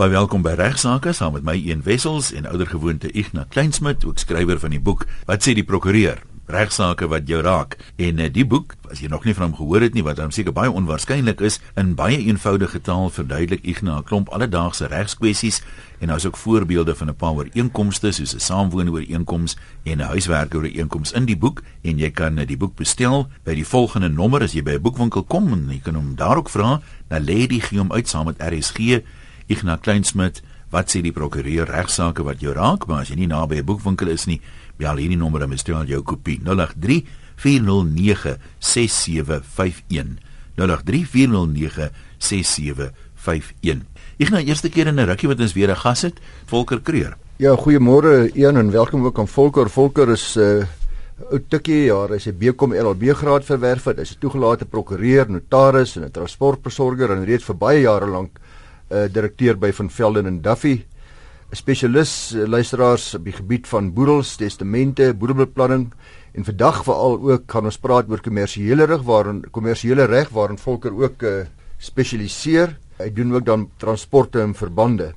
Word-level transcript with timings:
Baie 0.00 0.14
welkom 0.14 0.40
by 0.40 0.54
Regsake 0.56 1.12
saam 1.12 1.34
met 1.36 1.44
my 1.44 1.52
een 1.60 1.82
Wessels 1.84 2.30
en 2.32 2.46
oudergewoonte 2.48 3.10
Ignas 3.12 3.50
Kleinsmid, 3.52 4.00
ook 4.08 4.16
skrywer 4.18 4.56
van 4.56 4.72
die 4.72 4.80
boek 4.80 5.02
Wat 5.28 5.44
sê 5.44 5.52
die 5.52 5.64
prokureur? 5.68 6.22
Regsake 6.48 7.04
wat 7.12 7.28
jou 7.28 7.42
raak. 7.44 7.76
En 8.00 8.18
uh, 8.18 8.30
die 8.32 8.46
boek, 8.48 8.72
as 8.88 9.02
jy 9.04 9.10
nog 9.12 9.26
nie 9.28 9.34
van 9.36 9.50
hom 9.50 9.58
gehoor 9.58 9.84
het 9.84 9.92
nie, 9.94 10.04
wat 10.06 10.16
dan 10.16 10.32
seker 10.32 10.56
baie 10.56 10.72
onwaarskynlik 10.72 11.44
is, 11.44 11.60
in 11.76 11.92
baie 11.98 12.16
eenvoudige 12.16 12.80
taal 12.80 13.12
verduidelik 13.12 13.68
Ignas 13.68 14.00
'n 14.00 14.08
klomp 14.08 14.32
alledaagse 14.32 14.88
regskwessies 14.88 15.60
en 16.00 16.08
daar's 16.08 16.24
ook 16.24 16.40
voorbeelde 16.40 16.96
van 16.96 17.12
'n 17.12 17.14
paar 17.14 17.36
ooreenkomste 17.36 18.12
soos 18.12 18.34
'n 18.34 18.40
saamwoonooreenkoms 18.40 19.56
en 19.84 20.00
'n 20.00 20.08
huiswerkooreenkoms 20.16 21.12
in 21.12 21.24
die 21.24 21.36
boek 21.36 21.62
en 21.82 21.98
jy 21.98 22.10
kan 22.10 22.38
uh, 22.38 22.46
die 22.46 22.56
boek 22.56 22.74
bestel 22.74 23.28
by 23.44 23.54
die 23.54 23.66
volgende 23.66 24.08
nommer 24.08 24.42
as 24.42 24.52
jy 24.52 24.62
by 24.62 24.80
'n 24.80 24.82
boekwinkel 24.82 25.24
kom 25.24 25.52
en 25.52 25.68
jy 25.68 25.80
kan 25.84 25.94
hom 25.94 26.16
daar 26.16 26.36
ook 26.36 26.48
vra, 26.48 26.80
dan 27.08 27.22
lê 27.22 27.46
die 27.46 27.60
gee 27.60 27.78
hom 27.78 27.92
uit 27.92 28.08
saam 28.08 28.24
met 28.24 28.40
RSG 28.40 29.04
Ignas 29.50 29.80
Kleinsmid, 29.82 30.44
wat 30.70 30.92
sê 30.92 31.00
die 31.02 31.10
prokureur 31.10 31.66
regsaake 31.66 32.22
wat 32.22 32.42
jou 32.44 32.52
raak, 32.54 32.84
maar 32.86 33.02
as 33.02 33.08
jy 33.10 33.16
nie 33.18 33.26
naby 33.26 33.58
'n 33.58 33.66
boekwinkel 33.66 34.08
is 34.08 34.26
nie, 34.26 34.40
bel 34.78 34.96
hierdie 34.96 35.18
nommer 35.18 35.42
en 35.42 35.50
bestel 35.50 35.84
jou 35.86 36.02
kopie 36.02 36.38
083 36.38 37.02
409 37.36 38.38
6751. 38.60 40.18
083 40.54 41.06
409 41.06 41.90
6751. 42.18 43.82
Ek 44.20 44.30
nou 44.30 44.40
eerste 44.40 44.68
keer 44.70 44.86
in 44.86 45.00
'n 45.00 45.06
rukkie 45.06 45.28
wat 45.28 45.40
ons 45.40 45.54
weer 45.54 45.70
'n 45.70 45.76
gas 45.76 46.02
het, 46.02 46.20
Volker 46.46 46.80
Kreur. 46.80 47.16
Ja, 47.38 47.56
goeiemôre 47.56 48.30
een 48.34 48.56
en 48.56 48.70
welkom 48.70 49.04
ook 49.04 49.18
aan 49.18 49.28
Volker. 49.28 49.68
Volker 49.68 50.10
is 50.10 50.36
'n 50.36 50.40
uh, 50.40 50.66
ou 51.32 51.40
tikkie 51.48 51.84
jaar, 51.86 52.08
hy's 52.08 52.26
'n 52.26 52.38
BCom 52.38 52.72
LLB 52.72 53.14
graad 53.14 53.44
verwerf 53.44 53.84
het. 53.84 53.98
Hy's 53.98 54.14
'n 54.14 54.20
toegelate 54.20 54.64
prokureur, 54.64 55.28
notaris 55.28 55.96
en 55.96 56.04
'n 56.04 56.10
transportbesorger 56.10 57.10
en 57.10 57.24
reeds 57.24 57.44
vir 57.44 57.56
baie 57.56 57.80
jare 57.80 58.06
lank 58.06 58.38
uh, 58.90 59.06
direkteur 59.12 59.58
by 59.58 59.70
van 59.72 59.90
Velden 59.90 60.26
en 60.26 60.40
Duffy, 60.42 60.84
'n 61.50 61.56
spesialis 61.56 62.34
uh, 62.34 62.46
luisteraars 62.46 63.14
op 63.14 63.24
die 63.24 63.32
gebied 63.32 63.68
van 63.68 63.92
boedels, 63.92 64.36
testamente, 64.36 65.14
boedelbeplanning 65.14 65.92
en 66.32 66.44
vandag 66.44 66.84
veral 66.84 67.18
ook 67.30 67.42
gaan 67.46 67.64
ons 67.64 67.78
praat 67.78 68.10
oor 68.10 68.20
kommersiële 68.20 68.84
reg 68.86 69.02
waarin 69.02 69.42
kommersiële 69.50 70.04
reg 70.04 70.28
waarin 70.28 70.58
volker 70.58 70.94
ook 70.94 71.22
uh, 71.22 71.46
spesialiseer. 71.78 72.76
Hy 72.98 73.12
doen 73.12 73.34
ook 73.34 73.44
dan 73.44 73.70
transporte 73.76 74.40
en 74.40 74.54
verbande. 74.54 75.14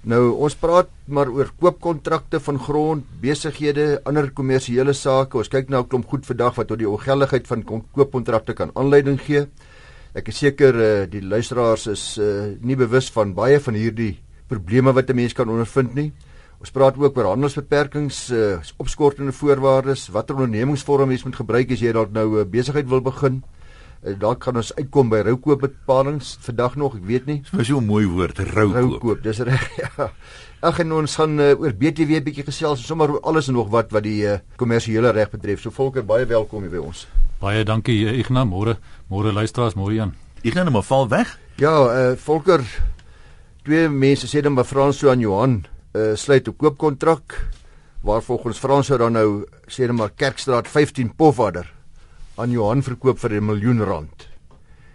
Nou 0.00 0.30
ons 0.32 0.54
praat 0.56 0.88
maar 1.12 1.28
oor 1.28 1.50
koopkontrakte 1.60 2.40
van 2.40 2.58
grond, 2.58 3.04
besighede, 3.20 4.00
ander 4.08 4.30
kommersiële 4.32 4.94
sake. 4.96 5.36
Ons 5.36 5.52
kyk 5.52 5.68
nou 5.68 5.82
'n 5.82 5.88
klomp 5.88 6.08
goed 6.08 6.24
vandag 6.24 6.54
wat 6.56 6.68
tot 6.68 6.78
die 6.78 6.88
ongeldigheid 6.88 7.46
van 7.46 7.64
koopkontrakte 7.92 8.54
kan 8.54 8.70
aanleiding 8.74 9.20
gee. 9.20 9.46
Ek 10.14 10.28
is 10.28 10.40
seker 10.42 10.74
uh, 10.74 11.06
die 11.06 11.22
luisteraars 11.22 11.86
is 11.86 12.18
uh, 12.18 12.56
nie 12.60 12.76
bewus 12.76 13.10
van 13.14 13.34
baie 13.34 13.60
van 13.62 13.74
hierdie 13.74 14.18
probleme 14.50 14.92
wat 14.92 15.10
'n 15.10 15.16
mens 15.16 15.32
kan 15.32 15.48
ondervind 15.48 15.94
nie. 15.94 16.12
Ons 16.60 16.70
praat 16.70 16.98
ook 16.98 17.16
oor 17.16 17.30
handelsbeperkings, 17.30 18.30
uh, 18.30 18.58
opskortende 18.76 19.32
voorwaardes, 19.32 20.08
watter 20.08 20.34
ondernemingsvorm 20.34 21.08
mens 21.08 21.24
moet 21.24 21.36
gebruik 21.36 21.70
as 21.70 21.80
jy 21.80 21.92
dalk 21.92 22.12
nou 22.12 22.26
'n 22.34 22.40
uh, 22.40 22.44
besigheid 22.44 22.88
wil 22.88 23.00
begin. 23.00 23.42
Uh, 23.42 23.59
dalk 24.00 24.40
kan 24.40 24.56
ons 24.56 24.70
uitkom 24.78 25.10
by 25.12 25.20
roukoopbepalings 25.26 26.38
vandag 26.46 26.76
nog, 26.80 26.94
ek 26.96 27.04
weet 27.04 27.26
nie. 27.26 27.42
Dis 27.52 27.68
so 27.68 27.80
'n 27.80 27.86
mooi 27.86 28.06
woord, 28.06 28.38
roukoop. 28.38 28.76
Roukoop, 28.76 29.22
dis 29.22 29.38
reg. 29.38 29.68
Ja. 29.80 30.10
Ag 30.60 30.78
en 30.78 30.92
ons 30.92 31.14
gaan 31.16 31.40
uh, 31.40 31.60
oor 31.60 31.72
BTW 31.72 32.16
'n 32.16 32.24
bietjie 32.24 32.44
gesels, 32.44 32.86
sommer 32.86 33.20
alles 33.20 33.48
en 33.48 33.54
nog 33.54 33.68
wat 33.68 33.90
wat 33.92 34.02
die 34.02 34.40
kommersiële 34.56 35.08
uh, 35.08 35.14
reg 35.14 35.30
betref. 35.30 35.60
So 35.60 35.70
volker 35.70 36.04
baie 36.04 36.26
welkom 36.26 36.62
hier 36.62 36.70
by 36.70 36.80
ons. 36.84 37.06
Baie 37.40 37.64
dankie 37.64 38.04
Ignas, 38.18 38.46
môre 38.46 38.76
môre 39.08 39.32
luisteraars, 39.32 39.74
môre 39.74 39.94
Jan. 39.94 40.14
Ignas 40.42 40.64
nou 40.64 40.72
maar 40.72 40.88
val 40.88 41.08
weg. 41.08 41.38
Ja, 41.56 41.72
eh 41.92 42.12
uh, 42.12 42.16
Volker 42.16 42.60
twee 43.64 43.88
mense 43.88 44.26
sê 44.26 44.40
dan 44.40 44.54
by 44.54 44.64
Frans 44.64 45.04
aan 45.04 45.20
Johan 45.20 45.66
eh 45.92 46.00
uh, 46.00 46.16
sluit 46.16 46.48
'n 46.48 46.56
koopkontrak 46.56 47.48
waar 48.02 48.22
volgens 48.22 48.58
Frans 48.58 48.88
dan 48.88 49.12
nou 49.12 49.44
sê 49.68 49.86
dan 49.86 49.96
maar 49.96 50.10
Kerkstraat 50.16 50.68
15 50.68 51.14
Pofadder 51.16 51.79
aan 52.40 52.52
Johan 52.54 52.82
verkoop 52.82 53.18
vir 53.20 53.36
'n 53.36 53.44
miljoen 53.44 53.82
rand. 53.84 54.28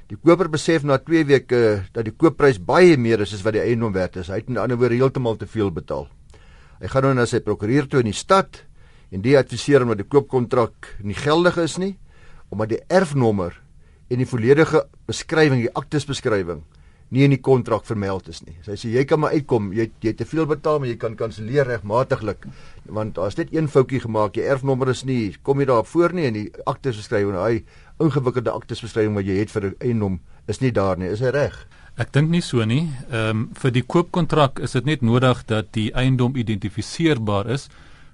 Die 0.10 0.18
koper 0.18 0.50
besef 0.50 0.84
na 0.84 0.98
2 0.98 1.26
weke 1.26 1.86
dat 1.94 2.06
die 2.06 2.14
koopprys 2.14 2.60
baie 2.60 2.98
meer 2.98 3.22
is 3.22 3.34
as 3.34 3.44
wat 3.44 3.54
die 3.54 3.62
eiendom 3.62 3.94
werd 3.94 4.18
is. 4.18 4.28
Hy 4.28 4.36
het 4.36 4.48
in 4.48 4.54
'n 4.54 4.62
ander 4.62 4.78
woord 4.78 4.92
heeltemal 4.92 5.36
te 5.36 5.48
veel 5.48 5.72
betaal. 5.72 6.08
Hy 6.80 6.88
gaan 6.88 7.04
nou 7.04 7.14
na 7.14 7.26
sy 7.26 7.40
prokureur 7.40 7.88
toe 7.88 8.00
in 8.00 8.06
die 8.06 8.14
stad 8.14 8.64
en 9.12 9.22
die 9.22 9.38
adviseer 9.38 9.80
hom 9.80 9.90
dat 9.90 9.98
die 9.98 10.10
koopkontrak 10.10 10.98
nie 11.04 11.16
geldig 11.16 11.58
is 11.58 11.78
nie 11.78 11.98
omdat 12.50 12.70
die 12.70 12.82
erfnommer 12.88 13.62
en 14.10 14.18
die 14.18 14.26
volledige 14.26 14.86
beskrywing, 15.08 15.62
die 15.62 15.74
aktesbeskrywing 15.74 16.64
nie 17.14 17.24
in 17.24 17.36
die 17.36 17.42
kontrak 17.42 17.86
vermeld 17.86 18.28
is 18.30 18.42
nie. 18.46 18.56
Sy 18.66 18.78
sê 18.80 18.92
jy 18.94 19.06
kan 19.06 19.22
maar 19.22 19.36
uitkom, 19.38 19.72
jy 19.74 19.90
jy 20.02 20.14
te 20.18 20.26
veel 20.26 20.48
betaal, 20.50 20.80
maar 20.80 20.90
jy 20.90 20.98
kan 21.02 21.16
kanselleer 21.16 21.68
regmatiglik 21.70 22.48
want 22.86 23.16
daar's 23.16 23.38
net 23.38 23.54
een 23.54 23.68
foutjie 23.68 24.02
gemaak, 24.04 24.34
die 24.34 24.46
erfnommer 24.46 24.90
is 24.90 25.06
nie 25.06 25.36
kom 25.44 25.60
jy 25.60 25.70
daar 25.70 25.86
voor 25.86 26.14
nie 26.14 26.26
en 26.26 26.34
die 26.34 26.50
aktesbeskrywing, 26.66 27.38
hy 27.38 27.64
ingewikkelde 28.04 28.52
aktesbeskrywing 28.52 29.16
wat 29.16 29.26
jy 29.30 29.40
het 29.40 29.54
vir 29.54 29.74
eienaam 29.80 30.20
is 30.48 30.62
nie 30.62 30.72
daar 30.72 30.98
nie. 30.98 31.10
Is 31.10 31.24
hy 31.24 31.32
reg? 31.34 31.56
Ek 31.96 32.12
dink 32.12 32.30
nie 32.30 32.44
so 32.44 32.66
nie. 32.68 32.90
Ehm 33.10 33.30
um, 33.30 33.44
vir 33.56 33.72
die 33.72 33.84
koopkontrak 33.84 34.60
is 34.60 34.76
dit 34.76 34.86
net 34.86 35.02
nodig 35.02 35.46
dat 35.48 35.72
die 35.78 35.92
eiendom 35.96 36.36
identifiseerbaar 36.36 37.48
is 37.56 37.70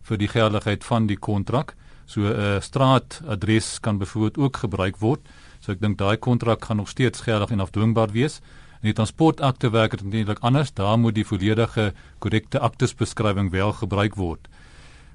vir 0.05 0.19
die 0.21 0.29
geldigheid 0.29 0.83
van 0.85 1.07
die 1.07 1.17
kontrak. 1.17 1.73
So 2.05 2.21
'n 2.21 2.35
uh, 2.35 2.61
straatadres 2.61 3.79
kan 3.79 3.97
byvoorbeeld 3.97 4.37
ook 4.37 4.57
gebruik 4.57 4.97
word. 4.99 5.21
So 5.59 5.71
ek 5.71 5.81
dink 5.81 5.97
daai 5.97 6.17
kontrak 6.17 6.65
gaan 6.65 6.77
nog 6.77 6.89
steeds 6.89 7.21
geldig 7.21 7.51
en 7.51 7.59
afdwingbaar 7.59 8.11
wees. 8.11 8.41
In 8.81 8.89
die 8.89 8.97
transportakte 8.97 9.69
werk 9.69 9.93
dit 9.93 10.13
eintlik 10.13 10.39
anders. 10.41 10.73
Daar 10.73 10.97
moet 10.97 11.15
die 11.15 11.25
volledige 11.25 11.93
korrekte 12.19 12.59
aktesbeskrywing 12.59 13.51
wel 13.53 13.73
gebruik 13.77 14.15
word. 14.17 14.47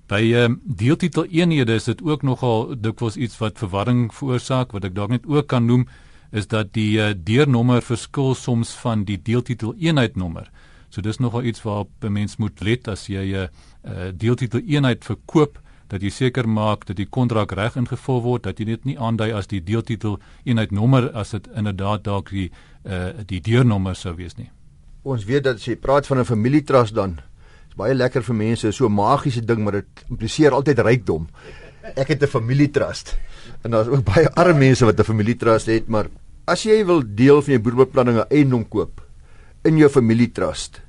By 0.06 0.21
ehm 0.22 0.53
um, 0.53 0.60
deeltitel 0.62 1.25
eenhede 1.27 1.75
is 1.75 1.84
dit 1.91 2.03
ook 2.03 2.22
nogal 2.22 2.76
dikwels 2.78 3.16
iets 3.16 3.38
wat 3.38 3.59
verwarring 3.59 4.15
veroorsaak 4.15 4.71
wat 4.72 4.84
ek 4.87 4.94
dalk 4.94 5.10
net 5.10 5.26
ook 5.26 5.49
kan 5.50 5.66
noem 5.66 5.88
is 6.31 6.47
dat 6.47 6.72
die 6.78 6.99
uh, 6.99 7.10
deurnommer 7.10 7.82
verskil 7.82 8.34
soms 8.34 8.71
van 8.78 9.03
die 9.05 9.19
deeltitel 9.19 9.75
eenheidnommer. 9.78 10.47
So 10.91 11.03
dis 11.03 11.19
nogal 11.19 11.43
iets 11.43 11.62
waarop 11.62 11.91
'n 12.05 12.12
mens 12.12 12.37
moet 12.37 12.60
let 12.60 12.88
as 12.88 13.09
jy 13.09 13.34
'n 13.34 13.34
uh, 13.34 13.49
uh, 13.84 14.12
deeltitel 14.15 14.60
eenheid 14.62 15.05
verkoop 15.05 15.59
dat 15.89 16.03
jy 16.03 16.11
seker 16.11 16.49
maak 16.49 16.87
dat 16.87 16.99
die 16.99 17.07
kontrak 17.07 17.53
reg 17.53 17.77
ingevul 17.79 18.21
word 18.25 18.47
dat 18.49 18.59
jy 18.59 18.67
dit 18.73 18.89
nie 18.89 18.97
aandui 18.99 19.31
as 19.33 19.47
die 19.51 19.63
deeltitel 19.63 20.19
eenheid 20.45 20.73
nommer 20.75 21.11
as 21.15 21.31
dit 21.37 21.47
inderdaad 21.55 22.05
dalk 22.05 22.31
die 22.35 22.51
uh, 22.85 23.13
die 23.27 23.41
deurnommer 23.41 23.95
sou 23.99 24.15
wees 24.19 24.37
nie. 24.39 24.51
Ons 25.07 25.27
weet 25.27 25.47
dat 25.47 25.61
as 25.61 25.67
jy 25.67 25.77
praat 25.77 26.07
van 26.07 26.19
'n 26.19 26.25
familietrust 26.25 26.95
dan 26.95 27.21
is 27.69 27.77
baie 27.77 27.95
lekker 27.95 28.23
vir 28.23 28.35
mense 28.35 28.73
so 28.73 28.87
'n 28.87 28.95
magiese 28.95 29.45
ding 29.45 29.63
maar 29.65 29.83
dit 29.83 30.05
impliseer 30.11 30.53
altyd 30.53 30.79
rykdom. 30.79 31.29
Ek 31.95 32.09
het 32.09 32.23
'n 32.23 32.27
familietrust 32.27 33.17
en 33.63 33.71
daar's 33.71 33.89
ook 33.89 34.05
baie 34.05 34.29
arme 34.35 34.59
mense 34.59 34.85
wat 34.85 34.99
'n 34.99 35.05
familietrust 35.05 35.67
het 35.67 35.89
maar 35.89 36.09
as 36.47 36.63
jy 36.63 36.85
wil 36.85 37.03
deel 37.03 37.43
van 37.43 37.53
jou 37.53 37.63
boerbeplanning 37.63 38.19
'n 38.19 38.31
eiendom 38.31 38.69
koop 38.69 39.03
in 39.65 39.77
jou 39.79 39.89
familietrust 39.89 40.81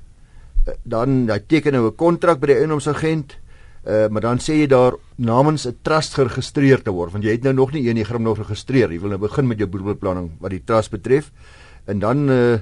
eh, 0.66 0.74
dan 0.84 1.26
jy 1.26 1.38
teken 1.46 1.72
nou 1.72 1.86
'n 1.86 1.96
kontrak 1.96 2.40
by 2.40 2.46
die 2.46 2.56
eiendomsagent 2.56 3.38
Uh, 3.88 4.04
maar 4.12 4.20
dan 4.20 4.40
sê 4.44 4.58
jy 4.58 4.66
daar 4.68 4.98
namens 5.16 5.64
'n 5.66 5.78
trust 5.82 6.14
geregistreer 6.14 6.82
te 6.82 6.92
word 6.92 7.12
want 7.12 7.24
jy 7.24 7.30
het 7.30 7.42
nou 7.42 7.54
nog 7.54 7.72
nie 7.72 7.88
een 7.88 7.94
nie 7.96 8.04
grim 8.04 8.22
nog 8.22 8.36
geregistreer 8.36 8.92
jy 8.92 9.00
wil 9.00 9.08
nou 9.08 9.18
begin 9.18 9.46
met 9.46 9.58
jou 9.58 9.68
boedelbeplanning 9.68 10.30
wat 10.40 10.50
die 10.50 10.64
trust 10.64 10.90
betref. 10.90 11.32
En 11.86 11.98
dan 11.98 12.28
uh, 12.28 12.58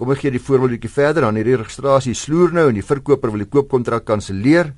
kom 0.00 0.10
ek 0.14 0.24
gee 0.24 0.34
die 0.34 0.42
voorbeeldjie 0.42 0.90
verder. 0.90 1.26
Dan 1.26 1.38
hierdie 1.38 1.58
registrasie 1.60 2.14
sloer 2.14 2.54
nou 2.56 2.68
en 2.70 2.78
die 2.78 2.86
verkoper 2.86 3.30
wil 3.34 3.44
die 3.44 3.50
koopkontrak 3.50 4.06
kanselleer. 4.08 4.72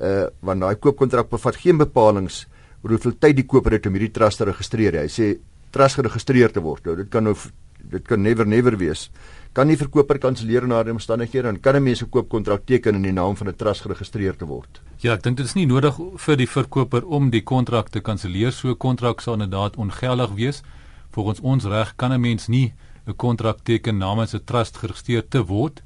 Uh, 0.00 0.26
want 0.40 0.64
daai 0.64 0.74
koopkontrak 0.80 1.30
bevat 1.30 1.56
geen 1.60 1.78
bepalinge 1.78 2.46
oor 2.82 2.96
hoeveel 2.96 3.18
tyd 3.20 3.36
die 3.36 3.46
koper 3.46 3.76
het 3.76 3.86
om 3.86 3.96
hierdie 3.98 4.14
trust 4.16 4.40
te 4.40 4.46
registreer 4.48 4.96
hy 5.02 5.08
sê 5.12 5.34
trust 5.70 6.00
geregistreer 6.00 6.52
te 6.54 6.62
word. 6.64 6.86
Nou 6.88 6.96
dit 6.96 7.10
kan 7.12 7.28
nou 7.28 7.36
dit 7.80 8.06
kan 8.08 8.22
never 8.22 8.48
never 8.48 8.76
wees 8.80 9.10
kan 9.52 9.68
die 9.68 9.76
verkoper 9.76 10.18
kanselleer 10.18 10.66
na 10.66 10.82
die 10.82 10.92
omstandighede 10.92 11.48
en 11.48 11.60
kan 11.60 11.76
'n 11.76 11.82
mens 11.82 12.02
'n 12.02 12.10
koopkontrak 12.10 12.66
teken 12.66 12.94
in 12.94 13.02
die 13.02 13.12
naam 13.12 13.36
van 13.36 13.48
'n 13.48 13.56
trust 13.56 13.82
geregistreer 13.82 14.36
te 14.36 14.46
word 14.46 14.80
Ja, 15.00 15.14
ek 15.16 15.22
dink 15.24 15.38
dit 15.38 15.46
is 15.48 15.54
nie 15.56 15.64
nodig 15.64 15.96
vir 16.20 16.36
die 16.36 16.46
verkoper 16.46 17.06
om 17.08 17.30
die 17.32 17.40
kontrak 17.40 17.86
te 17.88 18.02
kanselleer. 18.04 18.52
So 18.52 18.68
'n 18.68 18.76
kontrak 18.76 19.20
sal 19.20 19.38
inderdaad 19.38 19.76
ongeldig 19.76 20.30
wees. 20.36 20.62
Volgens 21.10 21.40
ons 21.40 21.64
reg 21.64 21.94
kan 21.96 22.12
'n 22.12 22.20
mens 22.20 22.48
nie 22.48 22.74
'n 23.06 23.16
kontrak 23.16 23.64
teken 23.64 23.96
namens 23.96 24.34
'n 24.34 24.44
trust 24.44 24.76
geregistreer 24.76 25.24
te 25.28 25.42
word. 25.46 25.82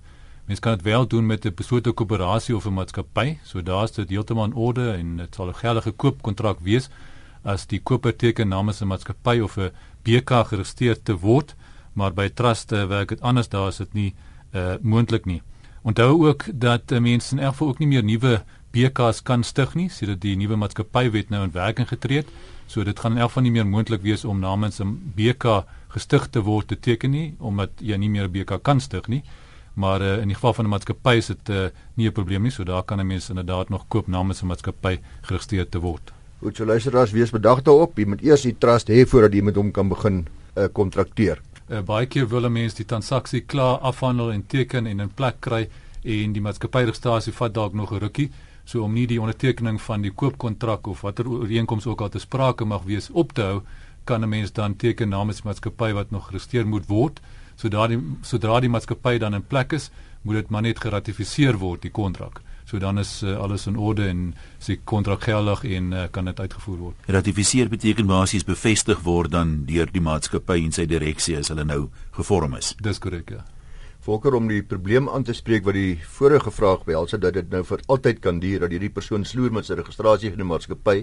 Mens 0.46 0.60
kan 0.60 0.74
dit 0.74 0.82
wel 0.82 1.06
doen 1.06 1.26
met 1.26 1.46
'n 1.46 1.54
beslote 1.54 1.92
koöperasie 1.92 2.56
of 2.56 2.66
'n 2.66 2.74
maatskappy. 2.74 3.38
So 3.44 3.62
daar's 3.62 3.92
dit 3.92 4.08
heeltemal 4.08 4.44
in 4.44 4.54
orde 4.54 4.90
en 4.90 5.16
dit 5.16 5.34
sal 5.34 5.48
'n 5.48 5.54
geldige 5.54 5.92
koopkontrak 5.92 6.58
wees 6.60 6.90
as 7.44 7.66
die 7.66 7.80
koper 7.80 8.16
teken 8.16 8.48
namens 8.48 8.80
'n 8.80 8.86
maatskappy 8.86 9.40
of 9.40 9.56
'n 9.58 9.70
BK 10.02 10.44
geregistreer 10.44 11.02
te 11.02 11.16
word, 11.16 11.54
maar 11.94 12.14
by 12.14 12.28
truste 12.28 12.86
werk 12.86 13.08
dit 13.08 13.20
anders. 13.20 13.48
Daar 13.48 13.68
is 13.68 13.76
dit 13.76 13.92
nie 13.94 14.14
uh 14.54 14.76
moontlik 14.82 15.24
nie. 15.26 15.42
Onthou 15.82 16.26
ook 16.26 16.44
dat 16.52 16.90
mense 16.90 17.36
in 17.36 17.42
geval 17.42 17.68
ook 17.68 17.78
nie 17.78 17.88
meer 17.88 18.04
nuwe 18.04 18.42
BKs 18.70 19.22
kan 19.22 19.42
stig 19.42 19.74
nie, 19.74 19.88
sodat 19.88 20.20
die 20.20 20.36
nuwe 20.36 20.56
maatskappywet 20.56 21.30
nou 21.30 21.42
in 21.44 21.52
werking 21.52 21.88
getree 21.88 22.22
het. 22.22 22.28
So 22.66 22.84
dit 22.84 22.98
gaan 22.98 23.12
in 23.12 23.18
elk 23.18 23.28
geval 23.28 23.42
nie 23.42 23.52
meer 23.52 23.66
moontlik 23.66 24.02
wees 24.02 24.24
om 24.24 24.40
namens 24.40 24.80
'n 24.80 25.12
BK 25.16 25.64
gestig 25.88 26.28
te 26.30 26.40
word 26.40 26.68
te 26.68 26.76
teken 26.76 27.10
nie, 27.10 27.34
omdat 27.38 27.70
jy 27.80 27.96
nie 27.96 28.08
meer 28.08 28.28
'n 28.28 28.32
BK 28.32 28.62
kan 28.62 28.80
stig 28.80 29.08
nie. 29.08 29.22
maar 29.74 30.00
uh, 30.00 30.18
in 30.18 30.26
die 30.26 30.34
geval 30.34 30.54
van 30.54 30.64
'n 30.64 30.68
maatskappy 30.68 31.16
is 31.16 31.26
dit 31.26 31.48
uh, 31.48 31.66
nie 31.94 32.06
'n 32.08 32.12
probleem 32.12 32.42
nie, 32.42 32.50
so 32.50 32.64
daar 32.64 32.82
kan 32.82 33.00
'n 33.00 33.06
mens 33.06 33.28
inderdaad 33.28 33.68
nog 33.68 33.84
koop 33.88 34.06
namens 34.06 34.42
'n 34.42 34.46
maatskappy 34.46 34.98
geregistreer 35.20 35.68
te 35.68 35.78
word. 35.78 36.12
Goed, 36.38 36.56
so 36.56 36.64
luisteraars, 36.64 37.10
wees 37.10 37.30
bedag 37.30 37.62
daarop. 37.62 37.98
Jy 37.98 38.06
moet 38.06 38.22
eers 38.22 38.42
die 38.42 38.58
trust 38.58 38.88
hê 38.88 39.06
voordat 39.06 39.32
jy 39.32 39.42
met 39.42 39.56
hom 39.56 39.70
kan 39.70 39.88
begin 39.88 40.26
uh, 40.56 40.64
kontrakteer. 40.72 41.36
Uh, 41.36 41.53
baie 41.66 42.06
keer 42.06 42.28
wil 42.28 42.44
'n 42.44 42.52
mens 42.52 42.74
die 42.74 42.84
transaksie 42.84 43.40
klaar 43.40 43.78
afhandel 43.78 44.32
en 44.32 44.46
teken 44.46 44.86
en 44.86 45.00
in 45.00 45.14
plek 45.14 45.40
kry 45.40 45.68
en 46.02 46.32
die 46.32 46.40
maatskappyregistrasie 46.40 47.32
vat 47.32 47.54
dalk 47.54 47.74
nog 47.74 47.92
'n 47.92 47.98
rukkie. 47.98 48.30
So 48.64 48.82
om 48.82 48.92
nie 48.92 49.06
die 49.06 49.20
ondertekening 49.20 49.80
van 49.80 50.02
die 50.02 50.10
koopkontrak 50.10 50.86
of 50.86 51.00
watter 51.00 51.28
ooreenkoms 51.28 51.86
ook 51.86 52.00
al 52.00 52.08
te 52.08 52.18
sprake 52.18 52.64
mag 52.64 52.82
wees 52.82 53.10
op 53.10 53.32
te 53.32 53.42
hou, 53.42 53.62
kan 54.04 54.22
'n 54.22 54.28
mens 54.28 54.52
dan 54.52 54.76
teken 54.76 55.08
namens 55.08 55.36
die 55.36 55.48
maatskappy 55.48 55.92
wat 55.92 56.10
nog 56.10 56.26
geregistreer 56.26 56.66
moet 56.66 56.86
word. 56.86 57.20
So 57.56 57.68
daardie 57.68 58.00
sodra 58.22 58.60
die 58.60 58.68
maatskappy 58.68 59.18
dan 59.18 59.34
in 59.34 59.46
plek 59.46 59.72
is, 59.72 59.90
moet 60.22 60.34
dit 60.34 60.50
maar 60.50 60.62
net 60.62 60.80
geratifiseer 60.80 61.58
word 61.58 61.82
die 61.82 61.90
kontrak. 61.90 62.40
So 62.64 62.78
dan 62.78 62.98
is 62.98 63.22
uh, 63.22 63.36
alles 63.36 63.66
in 63.66 63.76
orde 63.76 64.08
en 64.08 64.34
se 64.58 64.76
kontrak 64.84 65.22
geldig 65.22 65.64
en 65.64 65.92
uh, 65.92 66.04
kan 66.10 66.24
dit 66.24 66.40
uitgevoer 66.40 66.78
word. 66.78 66.96
Ratifiseer 67.06 67.68
beteken 67.68 68.06
basies 68.06 68.44
bevestig 68.44 69.02
word 69.04 69.30
dan 69.30 69.64
deur 69.68 69.90
die 69.92 70.04
maatskappy 70.04 70.62
en 70.64 70.72
sy 70.72 70.86
direksie 70.88 71.36
as 71.38 71.52
hulle 71.52 71.64
nou 71.68 71.88
gevorm 72.16 72.56
is. 72.56 72.74
Dis 72.80 72.98
korrek 72.98 73.36
ja. 73.36 73.44
Volker 74.04 74.34
om 74.36 74.50
die 74.50 74.60
probleem 74.68 75.06
aan 75.08 75.22
te 75.24 75.32
spreek 75.32 75.64
wat 75.64 75.78
die 75.78 75.94
vorige 76.18 76.50
vraag 76.52 76.82
behels 76.84 77.14
het 77.16 77.22
dat 77.22 77.38
dit 77.38 77.46
nou 77.48 77.62
vir 77.64 77.80
altyd 77.88 78.18
kan 78.26 78.36
duur 78.42 78.66
dat 78.66 78.74
hierdie 78.74 78.90
persoon 78.92 79.22
sloer 79.24 79.54
met 79.56 79.64
sy 79.64 79.78
registrasie 79.78 80.28
van 80.34 80.42
die 80.42 80.48
maatskappy. 80.50 80.94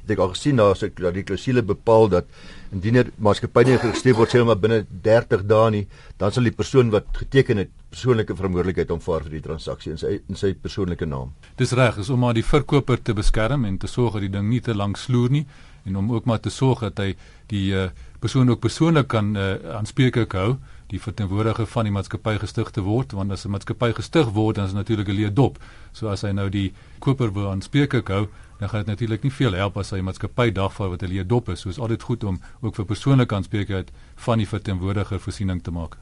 Het 0.00 0.14
ek 0.16 0.22
al 0.24 0.32
gesien 0.32 0.58
daar 0.58 0.74
sê 0.74 0.88
dat 0.90 1.14
die 1.14 1.22
klousule 1.28 1.62
bepaal 1.62 2.10
dat 2.16 2.26
indien 2.74 2.98
'n 2.98 3.12
maatskappy 3.22 3.62
nie 3.62 3.78
geregistreer 3.78 4.18
word 4.18 4.34
sê 4.34 4.44
maar 4.44 4.58
binne 4.58 4.86
30 4.90 5.46
dae 5.46 5.70
nie, 5.70 5.86
dan 6.18 6.32
sal 6.32 6.42
die 6.42 6.56
persoon 6.60 6.90
wat 6.90 7.06
geteken 7.12 7.58
het 7.58 7.70
persoonlike 7.90 8.34
verantwoordelikheid 8.34 8.90
aanvaar 8.90 9.22
vir 9.22 9.30
die 9.30 9.46
transaksie 9.46 9.92
in 9.92 9.98
sy 9.98 10.20
in 10.28 10.34
sy 10.34 10.54
persoonlike 10.54 11.06
naam. 11.06 11.32
Dis 11.56 11.72
reg, 11.72 11.98
is 11.98 12.10
om 12.10 12.18
maar 12.18 12.34
die 12.34 12.42
verkoper 12.42 13.02
te 13.02 13.14
beskerm 13.14 13.64
en 13.64 13.78
te 13.78 13.86
sorg 13.86 14.14
dat 14.14 14.22
die 14.22 14.36
ding 14.36 14.48
nie 14.48 14.60
te 14.60 14.74
lank 14.74 14.96
sloer 14.96 15.30
nie 15.30 15.46
en 15.88 15.96
om 15.96 16.12
ook 16.12 16.28
maar 16.28 16.40
te 16.40 16.52
sorg 16.52 16.84
dat 16.84 17.00
hy 17.02 17.14
die 17.50 17.72
uh, 17.72 17.88
persoon 18.20 18.50
ook 18.52 18.60
persoonlik 18.60 19.08
kan 19.08 19.34
uh, 19.36 19.56
aanspreeklik 19.78 20.36
hou 20.36 20.58
die 20.88 21.00
verteenwoordiger 21.00 21.68
van 21.68 21.84
die 21.84 21.92
maatskappy 21.92 22.38
gestig 22.40 22.70
te 22.72 22.82
word 22.84 23.12
want 23.16 23.32
as 23.32 23.44
'n 23.44 23.52
maatskappy 23.52 23.92
gestig 23.92 24.30
word 24.32 24.56
dan 24.56 24.66
is 24.66 24.72
natuurlik 24.72 25.08
'n 25.08 25.16
leë 25.20 25.32
dop. 25.34 25.58
So 25.92 26.08
as 26.08 26.22
hy 26.22 26.32
nou 26.32 26.48
die 26.48 26.72
koper 26.98 27.32
wil 27.32 27.50
aanspreek 27.50 27.92
hou, 28.08 28.28
dan 28.58 28.68
gaan 28.68 28.84
dit 28.84 28.86
natuurlik 28.86 29.22
nie 29.22 29.32
veel 29.32 29.52
help 29.52 29.76
as 29.76 29.90
hy 29.90 30.00
maatskappy 30.00 30.50
dagvaar 30.50 30.88
wat 30.88 31.02
'n 31.02 31.12
leë 31.12 31.26
dop 31.26 31.48
is. 31.48 31.60
So 31.60 31.68
is 31.68 31.78
altyd 31.78 32.02
goed 32.02 32.24
om 32.24 32.40
ook 32.60 32.74
vir 32.74 32.84
persoonlike 32.84 33.34
aanspreekheid 33.34 33.90
van 34.16 34.38
die 34.38 34.46
verteenwoordiger 34.46 35.20
voorsiening 35.20 35.62
te 35.62 35.70
maak. 35.70 35.96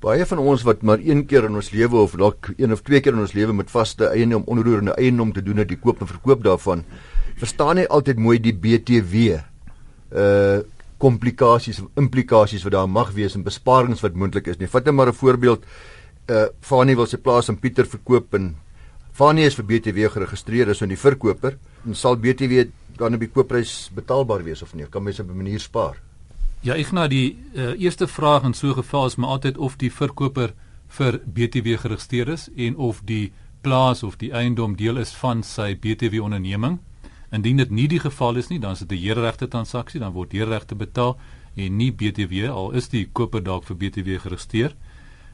Baie 0.00 0.26
van 0.26 0.38
ons 0.38 0.62
wat 0.62 0.82
maar 0.82 0.98
een 0.98 1.26
keer 1.26 1.44
in 1.44 1.54
ons 1.54 1.70
lewe 1.70 1.96
of 1.96 2.12
dalk 2.12 2.48
een 2.56 2.72
of 2.72 2.82
twee 2.82 3.00
keer 3.00 3.12
in 3.12 3.20
ons 3.20 3.32
lewe 3.32 3.52
met 3.52 3.70
vaste 3.70 4.06
eiendom 4.06 4.42
onroerende 4.46 4.94
eiendom 4.94 5.32
te 5.32 5.42
doen 5.42 5.56
het, 5.56 5.68
die 5.68 5.78
koop 5.78 6.00
en 6.00 6.06
verkoop 6.06 6.42
daarvan, 6.42 6.84
verstaan 7.36 7.76
nie 7.76 7.88
altyd 7.88 8.18
mooi 8.18 8.38
die 8.40 8.54
BTW. 8.54 9.40
Uh 10.12 10.62
komplikasies 10.96 11.82
of 11.82 11.90
implikasies 12.00 12.62
wat 12.64 12.72
daar 12.72 12.88
mag 12.88 13.10
wees 13.12 13.34
en 13.36 13.42
besparings 13.44 14.00
wat 14.00 14.14
moontlik 14.16 14.46
is 14.48 14.56
nie. 14.56 14.68
Vat 14.68 14.84
net 14.84 14.94
maar 14.94 15.08
'n 15.08 15.12
voorbeeld. 15.12 15.64
Uh 16.28 16.46
Fanie 16.60 16.96
wil 16.96 17.06
sy 17.06 17.16
plaas 17.16 17.48
aan 17.48 17.58
Pieter 17.58 17.86
verkoop 17.86 18.34
en 18.34 18.56
Fanie 19.12 19.44
is 19.44 19.54
vir 19.54 19.64
BTW 19.64 20.08
geregistreer 20.08 20.70
as 20.70 20.82
'n 20.82 20.88
die 20.88 20.96
verkoper 20.96 21.58
en 21.84 21.94
sal 21.94 22.16
BTW 22.16 22.70
dan 22.96 23.14
op 23.14 23.20
die 23.20 23.28
koopprys 23.28 23.90
betaalbaar 23.94 24.42
wees 24.44 24.62
of 24.62 24.74
nie? 24.74 24.86
Kan 24.90 25.02
mens 25.02 25.20
op 25.20 25.28
'n 25.28 25.36
manier 25.36 25.60
spaar? 25.60 25.96
Ja, 26.62 26.74
ek 26.74 26.92
na 26.92 27.06
die 27.08 27.36
uh, 27.54 27.80
eerste 27.80 28.06
vraag 28.06 28.44
in 28.44 28.54
so 28.54 28.68
'n 28.68 28.74
geval 28.74 29.06
is 29.06 29.16
maar 29.16 29.28
altyd 29.28 29.58
of 29.58 29.76
die 29.76 29.92
verkoper 29.92 30.54
vir 30.88 31.20
BTW 31.24 31.76
geregistreer 31.78 32.28
is 32.28 32.48
en 32.56 32.76
of 32.76 33.00
die 33.04 33.32
plaas 33.60 34.02
of 34.02 34.16
die 34.16 34.32
eiendom 34.32 34.76
deel 34.76 34.96
is 34.96 35.14
van 35.14 35.42
sy 35.42 35.74
BTW 35.74 36.22
onderneming. 36.22 36.78
Indien 37.36 37.60
dit 37.60 37.70
nie 37.70 37.88
die 37.90 38.00
geval 38.00 38.38
is 38.40 38.48
nie, 38.48 38.58
dan 38.62 38.72
is 38.72 38.82
dit 38.84 38.92
'n 38.92 39.02
heerregte 39.02 39.48
transaksie, 39.48 40.00
dan 40.00 40.12
word 40.12 40.32
heerregte 40.32 40.74
betaal 40.74 41.18
en 41.54 41.76
nie 41.76 41.92
BTW 41.92 42.48
al 42.48 42.70
is 42.72 42.88
die 42.88 43.08
koper 43.12 43.42
dalk 43.42 43.64
vir 43.64 43.76
BTW 43.76 44.18
geregistreer. 44.20 44.74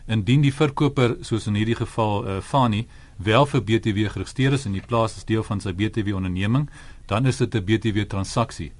Indien 0.06 0.42
die 0.42 0.54
verkoper 0.54 1.16
soos 1.20 1.46
in 1.46 1.54
hierdie 1.54 1.76
geval 1.78 2.26
uh, 2.26 2.40
Fani 2.40 2.86
wel 3.16 3.46
vir 3.46 3.62
BTW 3.62 4.08
geregistreer 4.10 4.52
is 4.52 4.66
en 4.66 4.72
die 4.72 4.86
plaas 4.86 5.16
is 5.16 5.24
deel 5.24 5.42
van 5.42 5.60
sy 5.60 5.72
BTW 5.72 6.14
onderneming, 6.14 6.70
dan 7.06 7.26
is 7.26 7.36
dit 7.36 7.54
'n 7.54 7.64
BTW 7.64 8.06
transaksie. 8.08 8.72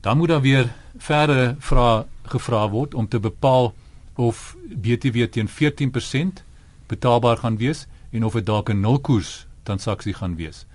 Dan 0.00 0.16
moet 0.16 0.28
daar 0.28 0.40
weer 0.40 0.72
verdere 0.96 1.56
vrae 1.58 2.06
gevra 2.22 2.70
word 2.70 2.94
om 2.94 3.08
te 3.08 3.18
bepaal 3.18 3.74
of 4.14 4.56
BTW 4.68 5.26
teen 5.30 5.48
14% 5.48 6.44
betaalbaar 6.86 7.36
gaan 7.36 7.56
wees 7.56 7.86
en 8.10 8.24
of 8.24 8.32
dit 8.32 8.46
dalk 8.46 8.68
'n 8.68 8.80
nulkoers 8.80 9.46
transaksie 9.62 10.14
gaan 10.14 10.36
wees. 10.36 10.66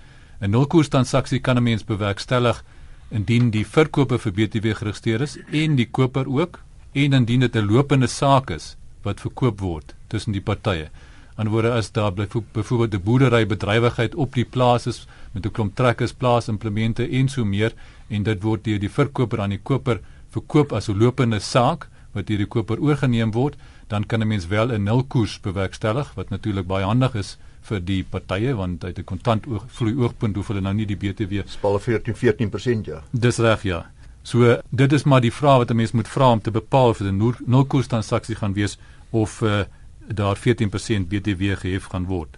'n 0.41 0.51
Nulkoers 0.51 0.88
transaksie 0.88 1.39
kan 1.39 1.57
'n 1.57 1.63
mens 1.63 1.83
bewerkstellig 1.83 2.63
indien 3.12 3.50
die 3.51 3.65
verkoper 3.65 4.19
vir 4.19 4.31
BTW 4.31 4.74
geregistreer 4.80 5.21
is 5.21 5.38
en 5.51 5.75
die 5.75 5.89
koper 5.91 6.27
ook 6.27 6.59
en 6.94 7.13
indien 7.13 7.39
dit 7.39 7.56
'n 7.56 7.71
lopende 7.71 8.07
saak 8.07 8.50
is 8.50 8.77
wat 9.03 9.19
verkoop 9.19 9.59
word 9.59 9.95
tussen 10.07 10.31
die 10.31 10.41
partye. 10.41 10.89
Anderswoorde 11.36 11.71
as 11.71 11.91
daar 11.91 12.13
byvoorbeeld 12.13 12.94
'n 12.94 13.03
boerdery 13.03 13.45
bedrywigheid 13.45 14.15
op 14.15 14.33
die 14.33 14.45
plaas 14.45 14.88
is 14.88 15.07
met 15.33 15.45
'n 15.45 15.51
klomp 15.51 15.75
trekkers, 15.75 16.13
plaasimplemente 16.13 17.09
en 17.09 17.30
so 17.30 17.45
meer 17.45 17.74
en 18.07 18.24
dit 18.24 18.44
word 18.44 18.63
deur 18.63 18.80
die 18.80 18.89
verkoper 18.89 19.42
aan 19.42 19.50
die 19.50 19.63
koper 19.63 20.00
verkoop 20.30 20.71
as 20.71 20.89
'n 20.89 20.97
lopende 20.97 21.39
saak 21.39 21.89
wat 22.13 22.27
deur 22.27 22.38
die 22.38 22.47
koper 22.47 22.80
oorgeneem 22.80 23.31
word, 23.31 23.56
dan 23.88 24.06
kan 24.06 24.21
'n 24.21 24.27
mens 24.27 24.47
wel 24.47 24.71
'n 24.71 24.83
nulkoers 24.83 25.39
bewerkstellig 25.39 26.13
wat 26.15 26.30
natuurlik 26.30 26.68
baie 26.68 26.85
handig 26.85 27.15
is 27.15 27.38
vir 27.69 27.86
die 27.86 28.04
partye 28.04 28.56
want 28.56 28.83
uit 28.83 29.00
'n 29.00 29.04
kontant 29.04 29.48
oog 29.48 29.66
vloei 29.68 29.95
oogpunt 29.95 30.36
hoef 30.36 30.48
hulle 30.48 30.62
nou 30.62 30.74
nie 30.74 30.86
die 30.86 30.98
BTW 30.98 31.48
spaal 31.48 31.80
14 31.80 32.16
14% 32.16 32.86
ja. 32.86 33.04
Dis 33.12 33.38
reg 33.38 33.63
ja. 33.63 33.86
So 34.24 34.57
dit 34.69 34.94
is 34.94 35.04
maar 35.04 35.21
die 35.21 35.33
vraag 35.33 35.57
wat 35.57 35.71
'n 35.71 35.75
mens 35.75 35.92
moet 35.92 36.07
vra 36.07 36.31
om 36.31 36.42
te 36.42 36.51
bepaal 36.51 36.89
of 36.89 36.98
dit 36.98 37.07
'n 37.07 37.36
nulkoers 37.45 37.88
transaksie 37.88 38.36
gaan 38.36 38.54
wees 38.54 38.77
of 39.10 39.42
uh, 39.42 39.62
daar 40.07 40.38
14% 40.38 41.07
BTW 41.07 41.56
gehef 41.57 41.86
gaan 41.86 42.06
word. 42.06 42.38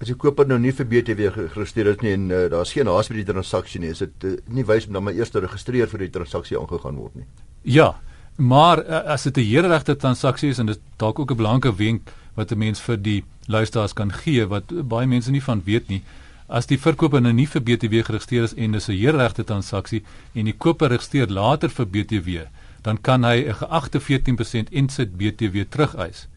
As 0.00 0.08
jy 0.08 0.14
koper 0.14 0.46
nou 0.46 0.58
nie 0.58 0.72
vir 0.72 0.86
BTW 0.86 1.30
geregistreer 1.32 1.86
is 1.86 2.00
nie 2.02 2.12
en 2.12 2.30
uh, 2.30 2.48
daar's 2.50 2.72
geen 2.72 2.86
haas 2.86 3.08
by 3.08 3.14
die 3.14 3.24
transaksie 3.24 3.80
nie, 3.80 3.90
is 3.90 3.98
dit 3.98 4.24
uh, 4.24 4.34
nie 4.46 4.64
wys 4.64 4.86
om 4.86 4.92
dan 4.92 5.04
maar 5.06 5.14
eers 5.14 5.30
te 5.30 5.40
registreer 5.40 5.88
vir 5.88 5.98
die 5.98 6.10
transaksie 6.10 6.58
aangegaan 6.58 6.96
word 6.96 7.14
nie. 7.14 7.26
Ja, 7.62 7.94
maar 8.36 8.82
uh, 8.82 9.04
as 9.14 9.22
dit 9.22 9.36
'n 9.36 9.40
heerregte 9.40 9.96
transaksie 9.96 10.50
is 10.50 10.58
en 10.58 10.66
dit 10.66 10.80
dalk 10.96 11.18
ook 11.18 11.30
'n 11.30 11.36
belangrike 11.36 11.76
wenk 11.76 12.10
wat 12.34 12.52
'n 12.52 12.58
mens 12.58 12.80
vir 12.80 12.96
die 12.96 13.24
luisteraars 13.46 13.92
kan 13.92 14.12
gee 14.12 14.46
wat 14.46 14.88
baie 14.88 15.06
mense 15.06 15.30
nie 15.30 15.42
van 15.42 15.62
weet 15.64 15.88
nie. 15.88 16.02
As 16.46 16.66
die 16.66 16.78
verkoper 16.78 17.20
nou 17.20 17.32
nie 17.32 17.46
vir 17.46 17.62
BTW 17.62 18.04
geregistreer 18.04 18.42
is 18.42 18.54
en 18.54 18.72
dis 18.72 18.88
'n 18.88 18.92
heerregte 18.92 19.44
transaksie 19.44 20.02
en 20.34 20.44
die 20.44 20.56
koper 20.56 20.88
registreer 20.88 21.28
later 21.28 21.70
vir 21.70 21.86
BTW, 21.86 22.46
dan 22.82 23.00
kan 23.00 23.24
hy 23.24 23.44
'n 23.48 23.54
geagte 23.54 24.00
14% 24.00 24.70
insit 24.70 25.16
BTW 25.16 25.64
terugeis. 25.68 26.28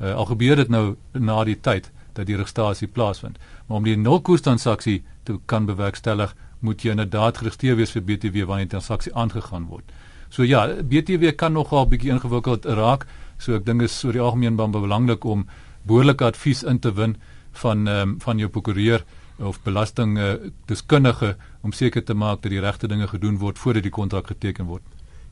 Uh, 0.00 0.14
al 0.14 0.24
gebeur 0.24 0.56
dit 0.56 0.68
nou 0.68 0.96
na 1.12 1.44
die 1.44 1.60
tyd 1.60 1.90
dat 2.12 2.26
die 2.26 2.36
registrasie 2.36 2.88
plaasvind. 2.88 3.38
Maar 3.66 3.76
om 3.76 3.84
die 3.84 3.96
nulkoers 3.96 4.40
transaksie 4.40 5.02
te 5.22 5.38
kan 5.46 5.66
bewerkstellig, 5.66 6.34
moet 6.60 6.82
jy 6.82 6.90
inderdaad 6.90 7.38
geregistreer 7.38 7.76
wees 7.76 7.90
vir 7.90 8.02
BTW 8.02 8.46
wanneer 8.48 8.68
die 8.68 8.76
transaksie 8.76 9.14
aangegaan 9.14 9.66
word. 9.66 9.84
So 10.28 10.42
ja, 10.42 10.66
BTW 10.66 11.34
kan 11.36 11.52
nogal 11.52 11.84
'n 11.84 11.88
bietjie 11.88 12.10
ingewikkeld 12.10 12.64
raak. 12.64 13.06
So 13.38 13.54
ek 13.54 13.66
dink 13.66 13.82
is 13.82 14.04
oor 14.04 14.12
die 14.12 14.22
algemeen 14.22 14.56
baie 14.56 14.70
belangrik 14.70 15.24
om 15.24 15.46
behoorlike 15.86 16.24
advies 16.24 16.62
in 16.62 16.78
te 16.78 16.92
win 16.92 17.16
van 17.62 17.86
um, 17.88 18.16
van 18.20 18.38
jou 18.38 18.48
prokureur 18.48 19.04
of 19.38 19.60
belasting 19.62 20.18
uh, 20.18 20.34
deskundige 20.66 21.34
om 21.62 21.72
seker 21.72 22.04
te 22.04 22.14
maak 22.14 22.42
dat 22.42 22.52
die 22.54 22.62
regte 22.62 22.88
dinge 22.88 23.08
gedoen 23.10 23.38
word 23.38 23.58
voordat 23.58 23.82
die 23.82 23.94
kontrak 23.94 24.30
geteken 24.30 24.66
word. 24.66 24.82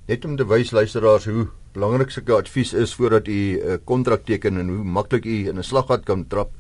Net 0.09 0.25
om 0.27 0.37
te 0.37 0.47
wys 0.51 0.73
luisteraars 0.75 1.29
hoe 1.31 1.47
belangrik 1.73 2.11
sulke 2.11 2.35
advies 2.35 2.73
is 2.75 2.95
voordat 2.99 3.29
u 3.29 3.33
'n 3.33 3.59
uh, 3.63 3.79
kontrak 3.85 4.25
teken 4.27 4.59
en 4.59 4.69
hoe 4.69 4.85
maklik 4.85 5.25
u 5.25 5.49
in 5.49 5.59
'n 5.59 5.63
slaggat 5.63 6.05
kan 6.05 6.27
trap, 6.27 6.51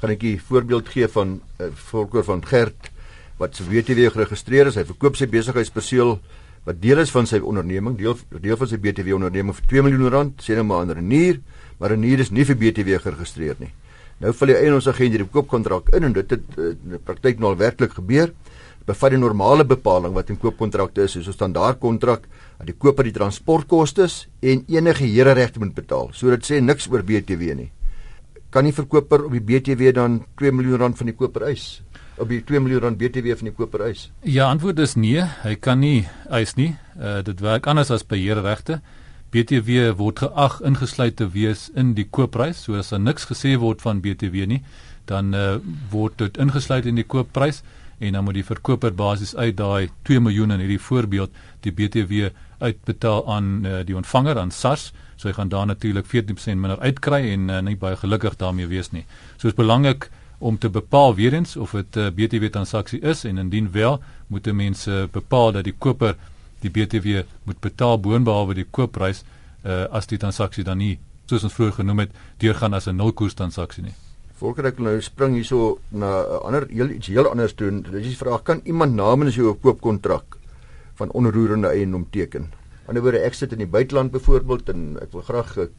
gaan 0.00 0.10
ek 0.10 0.22
'n 0.22 0.38
voorbeeld 0.38 0.88
gee 0.88 1.08
van 1.08 1.28
'n 1.28 1.40
uh, 1.60 1.66
voorkoor 1.74 2.24
van 2.24 2.46
Gert 2.46 2.90
wat 3.38 3.56
se 3.56 3.64
WTW 3.64 4.12
geregistreer 4.12 4.66
is. 4.66 4.74
Hy 4.74 4.84
verkoop 4.84 5.16
sy 5.16 5.26
besigheidsperseel 5.26 6.20
wat 6.64 6.80
deel 6.82 7.02
is 7.02 7.10
van 7.10 7.26
sy 7.26 7.40
onderneming, 7.42 7.96
deel 7.98 8.18
deel 8.40 8.56
van 8.56 8.68
sy 8.70 8.78
BTW 8.78 9.16
onderneming 9.16 9.56
vir 9.56 9.68
2 9.72 9.82
miljoen 9.82 10.12
rand, 10.14 10.42
sê 10.42 10.54
nou 10.54 10.66
maar 10.68 10.84
aan 10.84 10.94
Renier, 10.94 11.40
maar 11.80 11.90
Renier 11.90 12.22
is 12.22 12.30
nie 12.30 12.46
vir 12.46 12.58
BTW 12.60 13.00
geregistreer 13.02 13.58
nie. 13.58 13.72
Nou 14.22 14.30
val 14.38 14.52
die 14.52 14.58
eienaarsagent 14.60 15.16
hierdie 15.16 15.30
koopkontrak 15.34 15.90
in 15.96 16.06
en 16.06 16.14
dit 16.14 16.34
het 16.36 16.58
eh, 16.58 16.74
in 16.76 16.94
die 16.94 17.02
praktyk 17.02 17.40
nou 17.42 17.50
al 17.50 17.58
werklik 17.58 17.96
gebeur. 17.98 18.30
Bevat 18.86 19.14
die 19.14 19.18
normale 19.18 19.64
bepaling 19.66 20.14
wat 20.14 20.30
in 20.30 20.38
koopkontrakte 20.42 21.04
is, 21.06 21.14
soos 21.16 21.28
'n 21.28 21.34
standaard 21.34 21.78
kontrak, 21.80 22.26
dat 22.58 22.66
die 22.66 22.78
koper 22.78 23.04
die 23.04 23.14
transportkoste 23.14 24.06
en 24.40 24.64
enige 24.68 25.04
hereregte 25.04 25.58
moet 25.58 25.74
betaal. 25.74 26.10
So 26.12 26.30
dit 26.30 26.44
sê 26.44 26.60
niks 26.60 26.88
oor 26.90 27.02
BTW 27.02 27.54
nie. 27.54 27.70
Kan 28.50 28.64
die 28.64 28.72
verkoper 28.72 29.24
op 29.24 29.32
die 29.32 29.40
BTW 29.40 29.92
dan 29.94 30.24
2 30.36 30.52
miljoen 30.52 30.78
rand 30.78 30.98
van 30.98 31.06
die 31.06 31.16
koper 31.16 31.42
eis? 31.42 31.82
Op 32.16 32.28
die 32.28 32.40
2 32.44 32.60
miljoen 32.60 32.80
rand 32.86 32.98
BTW 33.00 33.36
van 33.38 33.48
die 33.48 33.54
koper 33.56 33.86
eis? 33.88 34.10
Ja, 34.20 34.48
antwoord 34.50 34.78
is 34.78 34.94
nee, 34.94 35.24
hy 35.42 35.54
kan 35.54 35.80
nie 35.80 36.08
eis 36.30 36.56
nie. 36.58 36.74
Uh 36.98 37.20
dit 37.24 37.40
werk 37.40 37.66
anders 37.66 37.90
as 37.90 38.06
beheerregte. 38.06 38.80
BTW 39.32 39.92
word 39.96 40.20
geag 40.20 40.58
ingesluit 40.60 41.16
te 41.16 41.28
wees 41.32 41.70
in 41.74 41.94
die 41.96 42.04
koopprys, 42.04 42.66
so 42.66 42.76
as 42.76 42.92
daar 42.92 43.00
niks 43.00 43.24
gesê 43.30 43.54
word 43.56 43.80
van 43.80 44.02
BTW 44.04 44.44
nie, 44.46 44.60
dan 45.08 45.32
uh, 45.34 45.56
word 45.90 46.18
dit 46.20 46.36
ingesluit 46.42 46.86
in 46.86 47.00
die 47.00 47.06
koopprys 47.08 47.62
en 48.02 48.16
dan 48.16 48.26
moet 48.26 48.36
die 48.40 48.46
verkoper 48.46 48.92
basies 48.94 49.32
uit 49.36 49.56
daai 49.56 49.88
2 50.08 50.20
miljoen 50.20 50.52
in 50.52 50.62
hierdie 50.64 50.80
voorbeeld 50.82 51.32
die 51.64 51.72
BTW 51.72 52.28
uitbetaal 52.62 53.24
aan 53.30 53.48
uh, 53.64 53.80
die 53.86 53.96
ontvanger 53.96 54.38
aan 54.38 54.50
SARS 54.50 54.90
so 55.16 55.30
hy 55.30 55.34
gaan 55.36 55.52
daar 55.52 55.66
natuurlik 55.70 56.08
14% 56.10 56.58
minder 56.58 56.80
uitkry 56.82 57.22
en 57.30 57.48
uh, 57.48 57.60
nie 57.62 57.78
baie 57.78 57.96
gelukkig 57.96 58.36
daarmee 58.40 58.66
wees 58.66 58.90
nie. 58.92 59.04
So 59.38 59.48
is 59.48 59.56
belangrik 59.58 60.10
om 60.42 60.58
te 60.58 60.70
bepaal 60.70 61.14
weer 61.14 61.32
eens 61.32 61.56
of 61.56 61.70
dit 61.70 61.96
'n 61.96 61.98
uh, 61.98 62.10
BTW 62.10 62.44
transaksie 62.50 63.00
is 63.00 63.24
en 63.24 63.38
indien 63.38 63.70
wel 63.70 64.02
moet 64.26 64.52
mense 64.52 64.90
uh, 64.90 65.04
bepaal 65.10 65.52
dat 65.52 65.64
die 65.64 65.74
koper 65.78 66.16
die 66.60 66.70
BTW 66.70 67.22
moet 67.44 67.60
betaal 67.60 68.00
boonbehalwe 68.00 68.54
die 68.54 68.66
koopprys 68.70 69.22
uh, 69.64 69.84
as 69.90 70.06
die 70.06 70.18
transaksie 70.18 70.64
dan 70.64 70.78
nie 70.78 70.98
soos 71.26 71.44
ons 71.46 71.54
vroeër 71.56 71.72
genoem 71.72 71.98
het 72.04 72.10
deurgaan 72.42 72.74
as 72.74 72.88
'n 72.88 72.96
nulkoers 72.96 73.34
transaksie 73.34 73.84
nie. 73.84 73.94
Volker 74.42 74.66
ek 74.66 74.78
nou 74.78 75.00
spring 75.00 75.34
hierso 75.34 75.78
na 75.90 76.22
'n 76.22 76.42
ander 76.42 76.66
heel 76.68 76.90
iets 76.90 77.06
heel 77.06 77.30
anders 77.30 77.54
doen. 77.54 77.82
Dis 77.82 78.06
die 78.06 78.16
vraag 78.16 78.42
kan 78.42 78.60
iemand 78.64 78.94
namens 78.94 79.34
jou 79.34 79.50
'n 79.50 79.60
koopkontrak 79.60 80.36
van 80.94 81.10
onroerende 81.10 81.68
eiendom 81.68 82.06
teken? 82.10 82.50
Anderswoorde 82.86 83.24
ek 83.24 83.34
sit 83.34 83.52
in 83.52 83.58
die 83.58 83.66
buiteland 83.66 84.10
byvoorbeeld 84.10 84.68
en 84.68 84.98
ek 85.02 85.12
wil 85.12 85.22
graag 85.22 85.56
'n 85.56 85.70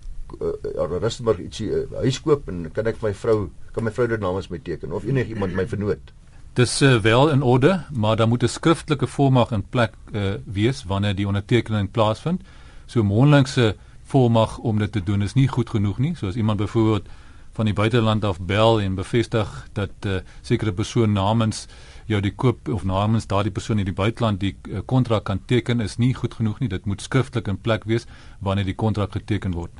uh, 0.41 0.47
uh, 0.47 0.89
uh, 0.89 0.99
Rustenburg 1.01 1.39
ietsie 1.39 1.69
uh, 1.69 1.85
huis 2.03 2.21
koop 2.21 2.49
en 2.49 2.71
kan 2.73 2.87
ek 2.87 3.01
my 3.01 3.13
vrou 3.13 3.49
kan 3.73 3.83
my 3.83 3.91
vrou 3.91 4.07
dit 4.07 4.19
namens 4.19 4.49
my 4.49 4.59
teken 4.59 4.91
of 4.91 5.05
enigiemand 5.05 5.55
my 5.55 5.65
vernoot? 5.67 6.13
Dis 6.53 6.81
uh, 6.81 6.99
wel 7.01 7.29
in 7.29 7.41
orde, 7.41 7.83
maar 7.91 8.15
daar 8.15 8.27
moet 8.27 8.43
'n 8.43 8.47
skriftelike 8.47 9.07
volmag 9.07 9.51
in 9.51 9.63
plek 9.69 9.93
uh, 10.11 10.33
wees 10.45 10.83
wanneer 10.83 11.15
die 11.15 11.27
ondertekening 11.27 11.91
plaasvind. 11.91 12.41
So 12.85 13.03
mondelingse 13.03 13.75
volmag 14.03 14.57
om 14.57 14.79
dit 14.79 14.91
te 14.91 15.03
doen 15.03 15.21
is 15.21 15.33
nie 15.33 15.47
goed 15.47 15.69
genoeg 15.69 15.97
nie. 15.97 16.15
So 16.15 16.27
as 16.27 16.35
iemand 16.35 16.57
byvoorbeeld 16.57 17.07
van 17.51 17.65
die 17.65 17.73
buiteland 17.73 18.23
af 18.25 18.39
bel 18.39 18.81
en 18.81 18.95
bevestig 18.95 19.67
dat 19.73 19.89
'n 20.01 20.07
uh, 20.07 20.15
sekere 20.41 20.73
persoon 20.73 21.11
namens 21.11 21.67
jou 22.05 22.21
die 22.21 22.35
koop 22.35 22.67
of 22.67 22.83
namens 22.83 23.27
daardie 23.27 23.51
persoon 23.51 23.79
in 23.79 23.85
die 23.85 23.93
buiteland 23.93 24.39
die 24.39 24.55
kontrak 24.85 25.19
uh, 25.19 25.25
kan 25.25 25.45
teken 25.45 25.79
is 25.79 25.97
nie 25.97 26.13
goed 26.13 26.33
genoeg 26.33 26.59
nie. 26.59 26.69
Dit 26.69 26.85
moet 26.85 27.01
skriftelik 27.01 27.47
in 27.47 27.57
plek 27.57 27.83
wees 27.83 28.05
wanneer 28.39 28.65
die 28.65 28.75
kontrak 28.75 29.11
geteken 29.11 29.51
word. 29.51 29.71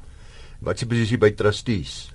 Wat 0.63 0.79
die 0.79 0.87
posisie 0.87 1.19
by 1.19 1.33
trustees? 1.35 2.13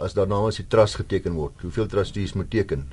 As 0.00 0.14
daar 0.16 0.28
namens 0.28 0.56
die 0.56 0.68
trust 0.72 0.96
geteken 0.96 1.34
word, 1.36 1.60
hoeveel 1.60 1.88
trustees 1.92 2.32
moet 2.32 2.48
teken? 2.50 2.86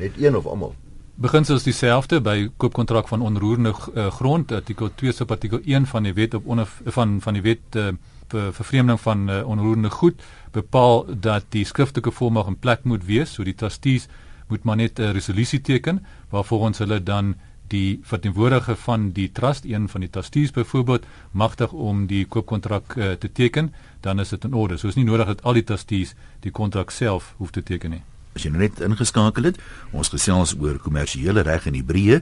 Net 0.00 0.16
een 0.18 0.34
of 0.36 0.48
almal? 0.50 0.74
Beginsels 1.20 1.62
dieselfde 1.62 2.18
by 2.24 2.48
koopkontrak 2.58 3.06
van 3.10 3.22
onroerende 3.22 3.70
uh, 3.70 4.08
grond 4.16 4.52
artikel 4.56 4.90
2 4.96 5.12
sub 5.12 5.30
artikel 5.30 5.60
1 5.62 5.86
van 5.86 6.08
die 6.08 6.14
wet 6.16 6.34
op 6.34 6.46
onder 6.48 6.70
van 6.96 7.18
van 7.20 7.36
die 7.38 7.42
wet 7.44 7.76
uh, 7.76 7.92
vervreemding 8.30 9.00
van 9.00 9.28
uh, 9.28 9.42
onroerende 9.46 9.90
goed 9.90 10.22
bepaal 10.54 11.04
dat 11.20 11.46
die 11.54 11.66
skriftelike 11.68 12.10
volmag 12.10 12.48
in 12.48 12.58
plek 12.58 12.86
moet 12.88 13.04
wees 13.04 13.34
so 13.36 13.44
die 13.44 13.54
trustees 13.54 14.08
moet 14.48 14.64
maar 14.64 14.80
net 14.80 14.98
'n 14.98 15.12
resolusie 15.12 15.60
teken 15.60 16.00
waarvolgens 16.30 16.78
hulle 16.78 17.02
dan 17.02 17.34
die 17.70 18.00
verteenwoordiger 18.02 18.76
van 18.76 19.10
die 19.16 19.28
trust 19.32 19.64
een 19.64 19.88
van 19.88 20.04
die 20.04 20.10
trustees 20.10 20.54
byvoorbeeld 20.54 21.06
magtig 21.30 21.72
om 21.72 22.06
die 22.10 22.24
koopkontrak 22.26 22.96
uh, 22.96 23.12
te 23.12 23.32
teken 23.32 23.72
dan 24.00 24.20
is 24.20 24.28
dit 24.34 24.44
in 24.44 24.54
orde 24.54 24.76
so 24.76 24.88
is 24.88 24.98
nie 24.98 25.08
nodig 25.08 25.26
dat 25.26 25.42
al 25.42 25.58
die 25.58 25.64
trustees 25.64 26.14
die 26.40 26.50
kontrak 26.50 26.90
self 26.90 27.34
hoef 27.38 27.50
te 27.50 27.62
teken 27.62 27.90
nie 27.98 28.02
As 28.30 28.44
jy 28.46 28.52
nou 28.54 28.60
net 28.62 28.78
ingeskakel 28.78 29.48
het, 29.48 29.56
ons 29.90 30.08
gesels 30.12 30.52
oor 30.54 30.76
kommersiële 30.78 31.42
reg 31.42 31.64
in 31.66 31.74
Hebreë 31.80 32.20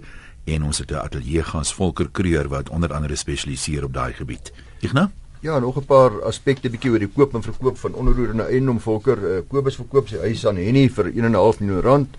en 0.48 0.62
ons 0.64 0.78
het 0.78 0.90
'n 0.90 1.04
ateljee 1.04 1.42
gas 1.44 1.72
Volker 1.74 2.08
Kreur 2.08 2.48
wat 2.48 2.70
onder 2.70 2.92
andere 2.92 3.16
spesialiseer 3.16 3.84
op 3.84 3.92
daai 3.92 4.12
gebied. 4.12 4.52
Ignas? 4.80 5.10
Ja, 5.40 5.58
nog 5.58 5.76
'n 5.76 5.84
paar 5.84 6.22
aspekte 6.22 6.70
bietjie 6.70 6.90
oor 6.90 6.98
die 6.98 7.12
koop 7.14 7.34
en 7.34 7.42
verkoop 7.42 7.78
van 7.78 7.94
onroerende 7.94 8.42
eiendom 8.42 8.80
Volker. 8.80 9.18
Uh, 9.18 9.40
Kobus 9.48 9.76
verkoop 9.76 10.08
sy 10.08 10.18
huis 10.18 10.46
aan 10.46 10.56
Henny 10.56 10.88
vir 10.88 11.12
1.5 11.12 11.60
miljoen 11.60 11.80
rand. 11.80 12.16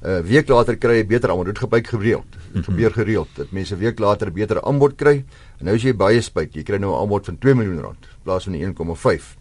'n 0.00 0.08
uh, 0.08 0.20
Week 0.22 0.48
later 0.48 0.76
kry 0.76 1.00
hy 1.00 1.06
beter 1.06 1.30
aanbod. 1.30 1.46
Dit 1.46 1.58
gebeur 1.58 1.84
gereeld. 1.84 2.30
Dit 2.30 2.40
-hmm. 2.52 2.62
gebeur 2.62 2.92
gereeld 2.92 3.28
dat 3.34 3.50
mense 3.50 3.74
'n 3.74 3.78
week 3.78 3.98
later 3.98 4.28
'n 4.28 4.32
beter 4.32 4.62
aanbod 4.62 4.94
kry. 4.94 5.24
En 5.58 5.64
nou 5.64 5.74
as 5.74 5.82
jy 5.82 5.94
baie 5.94 6.20
spyt, 6.20 6.54
jy 6.54 6.62
kry 6.62 6.78
nou 6.78 6.92
'n 6.92 7.00
aanbod 7.00 7.24
van 7.24 7.38
2 7.38 7.54
miljoen 7.54 7.80
rand 7.80 8.02
in 8.02 8.22
plaas 8.22 8.44
van 8.44 8.54
1.5. 8.54 9.36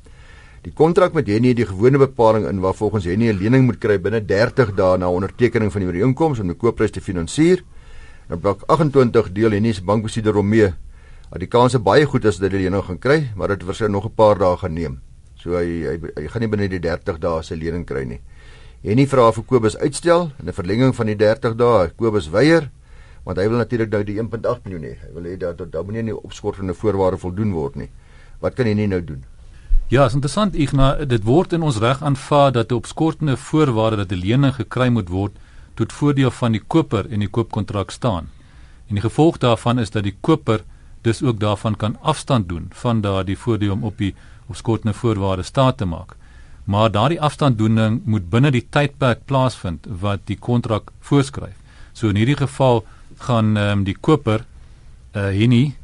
Die 0.61 0.73
kontrak 0.73 1.13
met 1.13 1.27
Henny 1.27 1.47
het 1.47 1.57
die 1.57 1.65
gewone 1.65 1.97
bepaling 1.97 2.47
in 2.47 2.59
waar 2.59 2.73
volgens 2.73 3.05
Henny 3.05 3.29
'n 3.29 3.37
lening 3.37 3.65
moet 3.65 3.77
kry 3.77 3.99
binne 4.01 4.25
30 4.25 4.73
dae 4.73 4.97
na 4.97 5.09
ondertekening 5.09 5.71
van 5.71 5.81
die 5.81 5.89
ooreenkoms 5.89 6.39
om 6.39 6.47
die 6.47 6.55
koopprys 6.55 6.91
te 6.91 7.01
finansier. 7.01 7.63
Nou 8.27 8.39
blok 8.39 8.63
28 8.65 9.31
deel 9.31 9.51
Henny 9.51 9.73
se 9.73 9.83
bankbesitter 9.83 10.35
om 10.35 10.47
mee. 10.47 10.73
Dat 11.29 11.39
die 11.39 11.47
kanse 11.47 11.79
baie 11.79 12.05
goed 12.05 12.25
is 12.25 12.37
dat 12.37 12.51
hy 12.51 12.57
die 12.57 12.63
lening 12.63 12.83
gaan 12.83 12.99
kry, 12.99 13.31
maar 13.35 13.47
dit 13.47 13.63
verseker 13.63 13.91
nog 13.91 14.05
'n 14.05 14.15
paar 14.15 14.37
dae 14.37 14.57
gaan 14.57 14.73
neem. 14.73 14.99
So 15.35 15.55
hy 15.55 15.85
hy, 15.85 15.99
hy 16.15 16.27
gaan 16.27 16.41
nie 16.41 16.49
binne 16.49 16.67
die 16.67 16.79
30 16.79 17.19
dae 17.19 17.43
sy 17.43 17.55
lening 17.55 17.85
kry 17.85 18.03
nie. 18.03 18.19
Henny 18.83 19.07
vra 19.09 19.31
vir 19.33 19.43
Kobus 19.43 19.77
uitstel 19.77 20.31
en 20.39 20.47
'n 20.47 20.53
verlenging 20.53 20.95
van 20.95 21.05
die 21.05 21.15
30 21.15 21.55
dae. 21.55 21.89
Kobus 21.95 22.29
weier 22.29 22.69
want 23.25 23.37
hy 23.37 23.47
wil 23.49 23.57
natuurlik 23.57 23.89
nou 23.91 24.03
die 24.03 24.19
1.8 24.19 24.63
miljoen 24.63 24.83
hê. 24.83 24.95
Hy 25.03 25.13
wil 25.13 25.23
hê 25.23 25.37
dat 25.37 25.57
dat 25.57 25.83
moenie 25.83 26.03
nie 26.03 26.15
opskortende 26.15 26.73
voorwaarde 26.73 27.17
voldoen 27.17 27.51
word 27.51 27.75
nie. 27.75 27.89
Wat 28.39 28.53
kan 28.55 28.65
Henny 28.65 28.85
nou 28.85 29.03
doen? 29.03 29.23
Ja, 29.89 30.05
is 30.05 30.13
interessant 30.13 30.55
Igna, 30.55 31.05
dit 31.05 31.23
word 31.23 31.53
in 31.53 31.63
ons 31.63 31.77
reg 31.79 32.01
aanvaar 32.01 32.51
dat 32.51 32.71
'n 32.71 32.75
opskortende 32.75 33.37
voorwaarde 33.37 33.95
dat 33.95 34.11
'n 34.11 34.19
lening 34.19 34.53
gekry 34.55 34.89
moet 34.89 35.09
word 35.09 35.31
tot 35.75 35.93
voordeel 35.93 36.31
van 36.31 36.51
die 36.51 36.63
koper 36.67 37.05
en 37.09 37.19
die 37.19 37.29
koopkontrak 37.29 37.91
staan. 37.91 38.29
En 38.87 38.95
die 38.95 39.01
gevolg 39.01 39.37
daarvan 39.37 39.79
is 39.79 39.89
dat 39.89 40.03
die 40.03 40.17
koper 40.21 40.63
dus 41.01 41.23
ook 41.23 41.39
daarvan 41.39 41.75
kan 41.75 41.97
afstand 42.01 42.49
doen 42.49 42.67
van 42.69 43.01
daardie 43.01 43.37
voordeel 43.37 43.71
om 43.71 43.83
op 43.83 43.97
die 43.97 44.15
opskortende 44.47 44.93
voorwaarde 44.93 45.43
staat 45.43 45.77
te 45.77 45.85
maak. 45.85 46.15
Maar 46.67 46.91
daardie 46.91 47.21
afstanddoening 47.21 48.01
moet 48.03 48.29
binne 48.29 48.51
die 48.51 48.65
tydperk 48.69 49.21
plaasvind 49.25 49.85
wat 50.01 50.25
die 50.27 50.35
kontrak 50.35 50.91
voorskryf. 50.99 51.55
So 51.95 52.11
in 52.11 52.19
hierdie 52.19 52.35
geval 52.35 52.83
gaan 53.23 53.55
ehm 53.57 53.79
um, 53.79 53.83
die 53.87 53.95
koper 53.95 54.43
uh, 55.15 55.29
hier 55.31 55.47
nie 55.47 55.75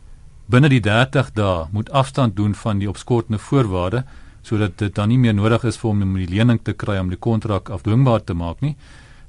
binne 0.51 0.67
die 0.69 0.81
30 0.83 1.31
dae 1.37 1.69
moet 1.71 1.91
afstand 1.91 2.35
doen 2.35 2.51
van 2.55 2.83
die 2.83 2.89
opskortende 2.91 3.39
voorwaarde 3.39 4.03
sodat 4.43 4.75
dit 4.77 4.95
dan 4.95 5.07
nie 5.07 5.17
meer 5.17 5.33
nodig 5.33 5.63
is 5.63 5.79
vir 5.79 5.89
hom 5.89 6.01
om 6.03 6.17
die 6.19 6.27
lening 6.27 6.59
te 6.63 6.73
kry 6.73 6.97
om 6.99 7.09
die 7.09 7.21
kontrak 7.29 7.71
afdwingbaar 7.71 8.23
te 8.27 8.35
maak 8.35 8.59
nie. 8.61 8.75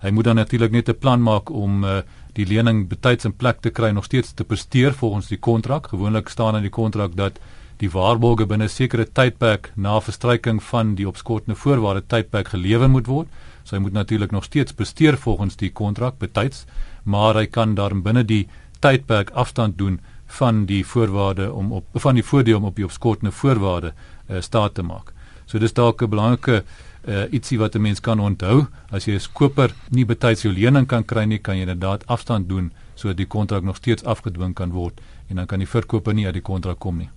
Hy 0.03 0.11
moet 0.11 0.27
dan 0.27 0.37
natuurlik 0.37 0.73
net 0.73 0.89
'n 0.89 0.99
plan 0.99 1.23
maak 1.23 1.51
om 1.51 1.85
uh, 1.85 2.03
die 2.33 2.47
lening 2.47 2.89
betyds 2.89 3.25
in 3.25 3.33
plek 3.33 3.61
te 3.63 3.71
kry 3.71 3.91
nog 3.91 4.05
steeds 4.05 4.35
te 4.35 4.45
presteer 4.45 4.93
volgens 4.93 5.29
die 5.29 5.39
kontrak. 5.39 5.87
Gewoonlik 5.87 6.29
staan 6.29 6.57
in 6.57 6.63
die 6.63 6.77
kontrak 6.81 7.15
dat 7.17 7.39
die 7.83 7.91
waarborge 7.91 8.47
binne 8.47 8.65
'n 8.65 8.69
sekere 8.69 9.05
tydperk 9.05 9.73
na 9.77 10.01
verstryking 10.01 10.63
van 10.63 10.95
die 10.95 11.09
opskortende 11.09 11.57
voorwaarde 11.59 12.03
tydperk 12.07 12.49
gelewer 12.49 12.89
moet 12.89 13.07
word. 13.07 13.29
So 13.65 13.77
hy 13.77 13.83
moet 13.83 13.93
natuurlik 13.93 14.31
nog 14.31 14.45
steeds 14.45 14.73
presteer 14.73 15.17
volgens 15.17 15.57
die 15.57 15.71
kontrak 15.71 16.19
betyds, 16.19 16.67
maar 17.05 17.35
hy 17.35 17.47
kan 17.47 17.75
dan 17.75 18.03
binne 18.03 18.25
die 18.25 18.49
tydperk 18.81 19.31
afstand 19.31 19.79
doen 19.79 20.01
van 20.27 20.65
die 20.67 20.85
voorwaarde 20.87 21.53
om 21.53 21.73
op 21.73 21.85
van 21.93 22.15
die 22.15 22.25
voordeel 22.25 22.57
om 22.57 22.65
op 22.65 22.77
die 22.77 22.85
opskortende 22.85 23.33
voorwaarde 23.33 23.93
uh, 23.93 24.41
staat 24.41 24.75
te 24.75 24.83
maak. 24.83 25.13
So 25.47 25.59
dis 25.59 25.73
dalk 25.73 26.03
'n 26.03 26.11
belangrike 26.11 26.65
uh, 27.09 27.25
ietsie 27.31 27.59
wat 27.59 27.75
'n 27.75 27.81
mens 27.81 28.01
kan 28.01 28.21
onthou 28.21 28.67
as 28.91 29.05
jy 29.05 29.15
as 29.15 29.33
koper 29.33 29.75
nie 29.91 30.05
betyds 30.05 30.43
jou 30.43 30.53
lening 30.53 30.87
kan 30.87 31.05
kry 31.05 31.25
nie, 31.25 31.39
kan 31.39 31.57
jy 31.57 31.61
inderdaad 31.61 32.07
afstand 32.07 32.49
doen 32.49 32.73
sodat 32.95 33.17
die 33.17 33.27
kontrak 33.27 33.63
nog 33.63 33.77
steeds 33.77 34.05
afgedwing 34.05 34.55
kan 34.55 34.71
word 34.71 35.01
en 35.29 35.37
dan 35.37 35.47
kan 35.47 35.59
die 35.59 35.69
verkoper 35.69 36.15
nie 36.15 36.27
uit 36.27 36.35
die 36.35 36.43
kontrak 36.43 36.79
kom 36.79 36.99
nie. 36.99 37.11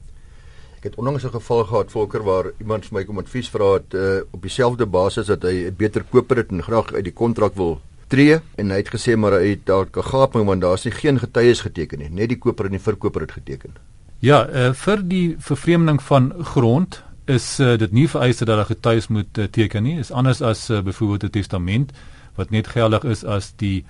Ek 0.88 0.94
het 0.94 1.02
onlangs 1.04 1.24
'n 1.24 1.36
geval 1.36 1.64
gehad 1.64 1.92
volker 1.92 2.24
waar 2.24 2.46
iemand 2.60 2.86
vir 2.86 2.94
my 2.94 3.04
kom 3.04 3.18
advies 3.18 3.50
vra 3.50 3.74
het 3.74 3.94
uh, 3.94 4.22
op 4.32 4.42
dieselfde 4.42 4.86
basis 4.86 5.26
dat 5.26 5.44
hy 5.44 5.68
'n 5.68 5.76
beter 5.76 6.04
koper 6.04 6.38
het 6.38 6.52
en 6.52 6.64
graag 6.64 6.94
uit 6.94 7.04
die 7.04 7.14
kontrak 7.14 7.56
wil 7.56 7.82
tree 8.08 8.40
en 8.56 8.70
hy 8.72 8.78
het 8.78 8.90
gesê 8.96 9.18
maar 9.18 9.32
hy 9.32 9.50
het 9.50 9.66
dalk 9.66 9.98
'n 9.98 10.04
gaping 10.04 10.46
want 10.46 10.62
daar's 10.62 10.86
nie 10.86 10.94
geen 10.94 11.20
getuies 11.20 11.62
geteken 11.62 12.00
nie, 12.00 12.10
net 12.10 12.30
die 12.30 12.38
koper 12.38 12.66
en 12.66 12.72
die 12.72 12.80
verkoper 12.80 13.22
het 13.22 13.32
geteken. 13.32 13.72
Ja, 14.20 14.48
uh, 14.50 14.74
vir 14.74 15.08
die 15.08 15.36
vervreemding 15.40 16.02
van 16.02 16.34
grond 16.44 17.04
is 17.26 17.60
uh, 17.60 17.78
dit 17.78 17.92
nie 17.92 18.08
vereis 18.08 18.38
dat 18.38 18.48
'n 18.48 18.66
getuies 18.66 19.08
moet 19.08 19.38
uh, 19.38 19.44
teken 19.46 19.84
nie. 19.84 20.00
Is 20.00 20.12
anders 20.12 20.42
as 20.42 20.70
uh, 20.70 20.82
byvoorbeeld 20.82 21.24
'n 21.24 21.30
testament 21.30 21.92
wat 22.36 22.50
net 22.50 22.68
geldig 22.68 23.04
is 23.04 23.26
as 23.26 23.54
die 23.56 23.86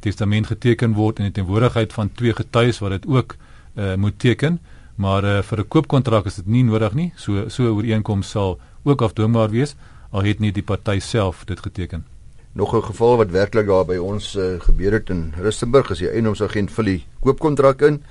testament 0.00 0.46
geteken 0.46 0.94
word 0.94 1.18
in 1.18 1.24
die 1.24 1.32
teenwoordigheid 1.32 1.92
van 1.92 2.12
twee 2.12 2.34
getuies 2.34 2.78
wat 2.78 2.90
dit 2.90 3.06
ook 3.06 3.36
uh, 3.76 3.94
moet 3.94 4.18
teken. 4.18 4.58
Maar 4.96 5.24
uh, 5.24 5.42
vir 5.42 5.58
'n 5.58 5.68
koopkontrak 5.68 6.26
is 6.26 6.34
dit 6.34 6.46
nie 6.46 6.64
nodig 6.64 6.94
nie. 6.94 7.12
So 7.16 7.48
so 7.48 7.62
'n 7.62 7.76
ooreenkoms 7.76 8.30
sal 8.30 8.58
ook 8.84 9.02
afdwingbaar 9.02 9.50
wees 9.50 9.76
al 10.10 10.22
het 10.22 10.40
nie 10.40 10.52
die 10.52 10.62
party 10.62 10.98
self 11.00 11.44
dit 11.44 11.60
geteken 11.60 12.04
nog 12.52 12.74
'n 12.74 12.82
geval 12.82 13.16
wat 13.16 13.30
werklik 13.30 13.66
daar 13.66 13.84
by 13.84 13.96
ons 13.96 14.36
uh, 14.36 14.60
gebeur 14.60 14.92
het 14.92 15.10
in 15.10 15.32
Rustenburg 15.36 15.90
as 15.90 15.98
die 15.98 16.08
eienaarsagent 16.08 16.70
vir 16.70 16.84
die 16.84 17.04
koopkontrak 17.20 17.82
in. 17.82 18.02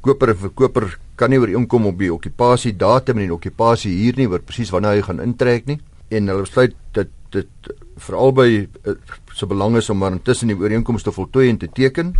Koper 0.00 0.28
en 0.28 0.36
verkoper 0.36 0.98
kan 1.14 1.30
nie 1.30 1.38
ooreenkom 1.38 1.86
op 1.86 1.98
die 1.98 2.12
okupasie 2.12 2.76
datum 2.76 3.18
en 3.18 3.24
die 3.24 3.34
okupasie 3.34 3.92
hier 3.92 4.16
nie, 4.16 4.28
wat 4.28 4.44
presies 4.44 4.70
wanneer 4.70 4.90
hy 4.90 5.02
gaan 5.02 5.20
intrek 5.20 5.66
nie. 5.66 5.80
En 6.08 6.28
hulle 6.28 6.40
besluit 6.40 6.74
dat 6.92 7.08
dit 7.30 7.48
veral 7.96 8.32
by 8.32 8.68
uh, 8.86 8.94
so 9.34 9.46
belang 9.46 9.76
is 9.76 9.90
om 9.90 9.98
maar 9.98 10.12
intussen 10.12 10.48
die 10.48 10.56
ooreenkoms 10.56 11.02
te 11.02 11.12
voltooi 11.12 11.48
en 11.48 11.58
te 11.58 11.68
teken. 11.68 12.14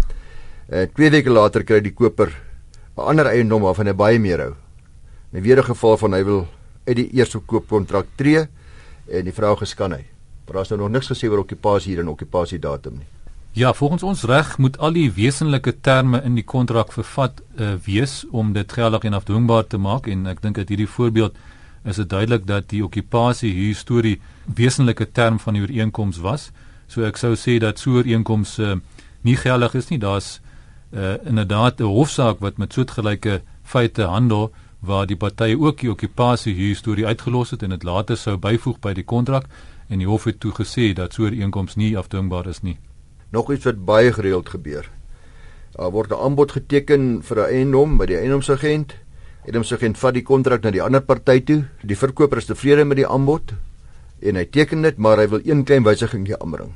Uh, 0.69 0.87
twee 0.95 1.11
weke 1.11 1.31
later 1.31 1.64
kry 1.64 1.81
die 1.81 1.95
koper 1.95 2.35
ander 3.09 3.26
eiendom 3.26 3.62
waarvan 3.62 3.87
hy 3.87 3.95
baie 3.95 4.19
meer 4.19 4.40
hou. 4.40 4.54
In 5.33 5.42
weer 5.42 5.59
'n 5.59 5.64
geval 5.64 5.97
van 5.97 6.12
hy 6.12 6.25
wil 6.25 6.49
uit 6.87 6.97
die 6.97 7.11
eerste 7.12 7.38
koopkontrak 7.38 8.07
tree 8.16 8.49
en 9.09 9.25
die 9.25 9.33
vraag 9.33 9.62
is 9.62 9.75
kan 9.75 9.92
hy. 9.92 10.04
Maar 10.45 10.54
daar 10.54 10.62
is 10.62 10.69
nou 10.69 10.80
nog 10.80 10.90
niks 10.90 11.11
gesê 11.11 11.28
oor 11.28 11.38
okupasie 11.38 11.92
hier 11.92 12.00
en 12.02 12.09
okupasie 12.09 12.59
datum 12.59 12.99
nie. 12.99 13.07
Ja, 13.52 13.73
volgens 13.75 14.02
ons 14.02 14.23
reg 14.23 14.59
moet 14.59 14.78
al 14.78 14.92
die 14.92 15.12
wesenlike 15.12 15.80
terme 15.80 16.23
in 16.23 16.35
die 16.35 16.45
kontrak 16.45 16.92
vervat 16.92 17.40
uh, 17.59 17.75
wees 17.85 18.25
om 18.30 18.52
dit 18.52 18.73
geldig 18.73 19.02
en 19.02 19.12
afdwingbaar 19.12 19.66
te 19.66 19.78
maak 19.78 20.07
en 20.07 20.26
ek 20.26 20.42
dink 20.42 20.54
dat 20.54 20.69
hierdie 20.69 20.88
voorbeeld 20.88 21.35
is 21.85 21.97
dit 21.97 22.09
duidelik 22.09 22.47
dat 22.47 22.69
die 22.71 22.85
okupasie 22.85 23.50
historie 23.54 24.21
wesenlike 24.54 25.09
term 25.12 25.38
van 25.38 25.54
die 25.54 25.62
ooreenkoms 25.62 26.21
was. 26.23 26.50
So 26.87 27.02
ek 27.02 27.19
sou 27.19 27.35
sê 27.35 27.59
dat 27.59 27.78
so 27.78 27.90
'n 27.90 27.97
ooreenkoms 27.97 28.59
uh, 28.59 28.76
nie 29.23 29.37
geldig 29.37 29.75
is 29.75 29.88
nie. 29.90 29.99
Daar's 29.99 30.40
uh, 30.92 31.14
inderdaad 31.25 31.80
'n 31.80 31.85
hofsaak 31.85 32.38
wat 32.38 32.59
met 32.59 32.73
soortgelyke 32.73 33.42
feite 33.62 34.02
handel 34.02 34.52
waar 34.80 35.06
die 35.06 35.16
partye 35.16 35.59
ook 35.59 35.80
die 35.80 35.90
okupasie 35.90 36.54
historie 36.54 37.06
uitgelos 37.06 37.50
het 37.50 37.62
en 37.62 37.70
dit 37.70 37.82
later 37.82 38.16
sou 38.16 38.37
byvoeg 38.37 38.78
by 38.80 38.92
die 38.92 39.04
kontrak 39.04 39.44
en 39.88 39.99
die 39.99 40.06
hof 40.06 40.25
het 40.25 40.40
toe 40.40 40.52
gesê 40.52 40.92
dat 40.94 41.12
so 41.12 41.23
'n 41.23 41.25
ooreenkoms 41.26 41.76
nie 41.76 41.99
afdwingbaar 41.99 42.47
is 42.47 42.62
nie. 42.62 42.78
Nog 43.30 43.52
iets 43.52 43.64
wat 43.64 43.85
baie 43.85 44.12
gereeld 44.12 44.49
gebeur. 44.49 44.90
Daar 45.73 45.90
word 45.90 46.11
'n 46.11 46.23
aanbod 46.23 46.52
geteken 46.52 47.23
vir 47.23 47.38
'n 47.38 47.50
eiendom 47.50 47.97
by 47.97 48.06
die 48.06 48.16
eiendomsagent 48.16 48.94
sê 49.44 49.97
vat 49.97 50.14
die 50.14 50.23
kontrak 50.23 50.62
na 50.62 50.70
die 50.70 50.82
ander 50.82 51.00
party 51.00 51.40
toe. 51.40 51.64
Die 51.82 51.97
verkoper 51.97 52.38
is 52.38 52.47
tevrede 52.47 52.85
met 52.85 52.97
die 52.97 53.06
aanbod 53.06 53.54
en 54.20 54.37
hy 54.37 54.44
teken 54.44 54.82
dit, 54.82 54.99
maar 54.99 55.16
hy 55.16 55.28
wil 55.28 55.40
een 55.44 55.64
klein 55.64 55.82
wysiging 55.82 56.26
aanbring. 56.38 56.75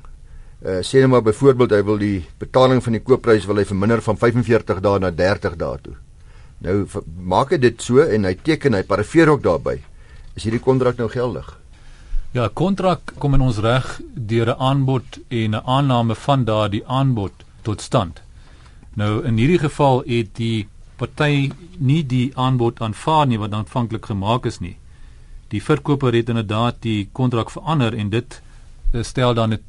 Uh 0.64 0.80
sê 0.80 1.00
net 1.00 1.10
maar 1.12 1.22
byvoorbeeld 1.22 1.70
hy 1.76 1.82
wil 1.84 1.98
die 2.00 2.24
betaling 2.40 2.80
van 2.82 2.96
die 2.96 3.02
koopprys 3.04 3.44
wil 3.44 3.58
hy 3.60 3.66
verminder 3.68 4.00
van 4.00 4.16
45 4.16 4.80
dae 4.80 4.98
na 4.98 5.10
30 5.10 5.58
dae 5.60 5.80
toe. 5.82 5.96
Nou 6.64 6.86
maak 7.20 7.52
hy 7.52 7.58
dit 7.60 7.82
so 7.82 8.00
en 8.00 8.24
hy 8.24 8.32
teken 8.34 8.72
hy 8.72 8.82
parafeer 8.88 9.28
ook 9.28 9.42
daarbey. 9.44 9.82
Is 10.34 10.46
hierdie 10.48 10.62
kontrak 10.64 10.96
nou 10.96 11.10
geldig? 11.12 11.50
Ja, 12.34 12.48
kontrak 12.48 13.12
kom 13.22 13.36
in 13.36 13.44
ons 13.44 13.60
reg 13.62 14.00
deur 14.14 14.48
'n 14.50 14.58
aanbod 14.58 15.20
en 15.28 15.54
'n 15.54 15.62
aanname 15.64 16.14
van 16.14 16.44
daardie 16.44 16.86
aanbod 16.86 17.32
tot 17.62 17.80
stand. 17.80 18.22
Nou 18.94 19.24
in 19.24 19.36
hierdie 19.36 19.58
geval 19.58 20.02
het 20.06 20.34
die 20.36 20.66
party 20.96 21.52
nie 21.78 22.02
die 22.06 22.32
aanbod 22.34 22.80
aanvaar 22.80 23.26
nie 23.26 23.38
wat 23.38 23.52
aanvanklik 23.52 24.06
gemaak 24.06 24.46
is 24.46 24.60
nie. 24.60 24.76
Die 25.48 25.62
verkoper 25.62 26.14
het 26.14 26.28
inderdaad 26.28 26.80
die 26.80 27.08
kontrak 27.12 27.50
verander 27.50 27.94
en 27.94 28.10
dit 28.10 28.42
eh, 28.92 29.02
stel 29.02 29.34
dan 29.34 29.52
'n 29.52 29.62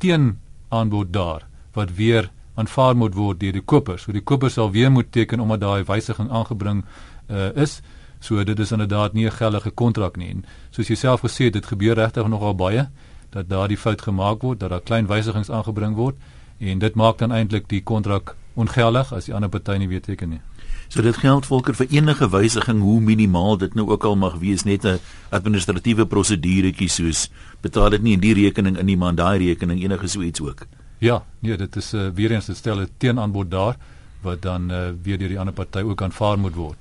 teenaanbod 0.75 1.13
daar 1.13 1.47
wat 1.73 1.95
weer 1.95 2.29
aanvaar 2.55 2.95
moet 2.95 3.15
word 3.15 3.39
deur 3.39 3.51
die 3.51 3.61
koper. 3.61 3.99
So 3.99 4.11
die 4.11 4.23
koper 4.23 4.49
sal 4.49 4.71
weer 4.71 4.91
moet 4.91 5.11
teken 5.11 5.39
omdat 5.39 5.59
daai 5.59 5.83
wysiging 5.83 6.29
aangebring 6.29 6.85
uh, 7.29 7.51
is. 7.55 7.81
So 8.19 8.43
dit 8.43 8.59
is 8.59 8.71
inderdaad 8.71 9.13
nie 9.13 9.25
'n 9.25 9.31
geldige 9.31 9.71
kontrak 9.71 10.17
nie. 10.17 10.29
En 10.29 10.45
soos 10.71 10.87
jy 10.87 10.95
self 10.95 11.21
gesê 11.21 11.45
het, 11.45 11.53
dit 11.53 11.65
gebeur 11.65 11.95
regtig 11.95 12.27
nogal 12.27 12.55
baie 12.55 12.89
dat 13.29 13.49
daardie 13.49 13.77
fout 13.77 14.01
gemaak 14.01 14.41
word, 14.41 14.59
dat 14.59 14.69
daar 14.69 14.81
klein 14.81 15.07
wysigings 15.07 15.49
aangebring 15.49 15.95
word 15.95 16.15
en 16.59 16.79
dit 16.79 16.95
maak 16.95 17.17
dan 17.17 17.31
eintlik 17.31 17.67
die 17.67 17.83
kontrak 17.83 18.35
ongeldig 18.55 19.13
as 19.13 19.25
die 19.25 19.33
ander 19.33 19.49
party 19.49 19.77
nie 19.77 19.87
weer 19.87 20.01
teken 20.01 20.29
nie. 20.29 20.41
So 20.87 21.01
dit 21.01 21.17
geld 21.17 21.45
volker 21.45 21.75
vir 21.75 21.87
enige 21.89 22.29
wysiging 22.29 22.81
hoe 22.81 22.99
minimaal 23.01 23.57
dit 23.57 23.73
nou 23.75 23.89
ook 23.89 24.03
al 24.03 24.15
mag 24.15 24.37
wees 24.39 24.63
net 24.63 24.85
'n 24.85 24.99
administratiewe 25.29 26.05
proseduretjie 26.05 26.89
soos 26.89 27.29
betaal 27.61 27.89
dit 27.89 28.01
nie 28.01 28.13
in 28.13 28.19
die 28.19 28.33
rekening 28.33 28.77
in 28.77 28.85
nie 28.85 28.97
maar 28.97 29.15
daai 29.15 29.37
rekening 29.37 29.83
enige 29.83 30.07
so 30.07 30.21
iets 30.21 30.41
ook. 30.41 30.65
Ja, 30.99 31.23
nee, 31.39 31.57
dit 31.57 31.75
is 31.75 31.93
uh, 31.93 32.09
weer 32.13 32.31
eens 32.31 32.49
'n 32.49 32.55
stel 32.55 32.79
'n 32.79 32.89
teenaanbod 32.97 33.51
daar 33.51 33.75
wat 34.21 34.41
dan 34.41 34.71
uh, 34.71 34.89
weer 35.03 35.17
deur 35.17 35.29
die 35.29 35.39
ander 35.39 35.53
party 35.53 35.79
ook 35.79 36.01
aanvaar 36.01 36.39
moet 36.39 36.55
word 36.55 36.77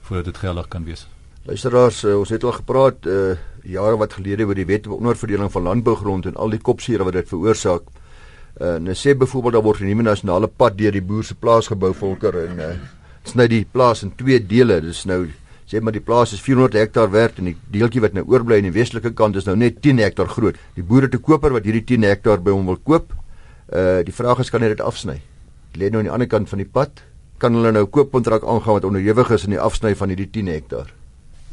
voordat 0.00 0.24
dit 0.24 0.36
geldig 0.36 0.68
kan 0.68 0.84
wees. 0.84 1.06
Luisteraars, 1.42 2.04
uh, 2.04 2.18
ons 2.18 2.28
het 2.28 2.44
al 2.44 2.52
gepraat 2.52 3.06
uh, 3.06 3.36
jare 3.62 3.96
wat 3.96 4.12
gelede 4.12 4.46
oor 4.46 4.54
die 4.54 4.66
wet 4.66 4.86
op 4.86 4.98
onderverdeling 4.98 5.52
van 5.52 5.62
landbougrond 5.62 6.26
en 6.26 6.36
al 6.36 6.50
die 6.50 6.60
kopseere 6.60 7.04
wat 7.04 7.12
dit 7.12 7.28
veroorsaak. 7.28 7.82
Uh, 8.60 8.76
nou 8.80 8.94
sê 8.94 9.16
byvoorbeeld 9.16 9.52
daar 9.52 9.62
word 9.62 9.80
'n 9.80 9.86
nuwe 9.86 10.02
nasionale 10.02 10.46
pad 10.48 10.78
deur 10.78 10.92
die 10.92 11.02
boer 11.02 11.24
se 11.24 11.34
plaas 11.34 11.66
gebou 11.66 11.92
volker 11.94 12.48
en 12.48 12.58
uh, 12.58 12.70
sny 13.30 13.46
die 13.50 13.64
plaas 13.64 14.02
in 14.06 14.12
twee 14.16 14.38
dele. 14.40 14.80
Dis 14.84 15.04
nou 15.08 15.26
sê 15.66 15.80
maar 15.82 15.94
die 15.96 16.04
plaas 16.04 16.32
is 16.36 16.42
400 16.44 16.78
hektaar 16.78 17.10
werd 17.10 17.40
en 17.42 17.50
die 17.50 17.56
deeltjie 17.74 18.02
wat 18.04 18.14
nou 18.14 18.22
oorbly 18.30 18.60
aan 18.60 18.68
die 18.68 18.74
westelike 18.76 19.10
kant 19.18 19.36
is 19.36 19.48
nou 19.48 19.56
net 19.58 19.80
10 19.82 19.98
hektaar 20.04 20.30
groot. 20.30 20.58
Die 20.76 20.84
boere 20.86 21.10
te 21.10 21.18
koper 21.18 21.54
wat 21.56 21.66
hierdie 21.66 21.84
10 21.96 22.06
hektaar 22.06 22.42
by 22.42 22.54
hom 22.54 22.70
wil 22.70 22.78
koop. 22.78 23.10
Uh 23.72 24.04
die 24.06 24.14
vraag 24.14 24.44
is 24.44 24.50
kan 24.50 24.62
hy 24.62 24.70
dit 24.74 24.84
afsny? 24.84 25.18
Dit 25.72 25.82
lê 25.82 25.90
nou 25.90 26.02
aan 26.02 26.10
die 26.10 26.14
ander 26.14 26.30
kant 26.30 26.48
van 26.52 26.62
die 26.62 26.70
pad. 26.70 27.02
Kan 27.42 27.58
hulle 27.58 27.72
nou 27.74 27.84
koopkontrak 27.90 28.46
aangaan 28.46 28.78
wat 28.78 28.86
onderhewig 28.88 29.34
is 29.34 29.44
in 29.44 29.56
die 29.56 29.60
afsny 29.60 29.94
van 29.98 30.14
hierdie 30.14 30.30
10 30.38 30.52
hektaar? 30.54 30.92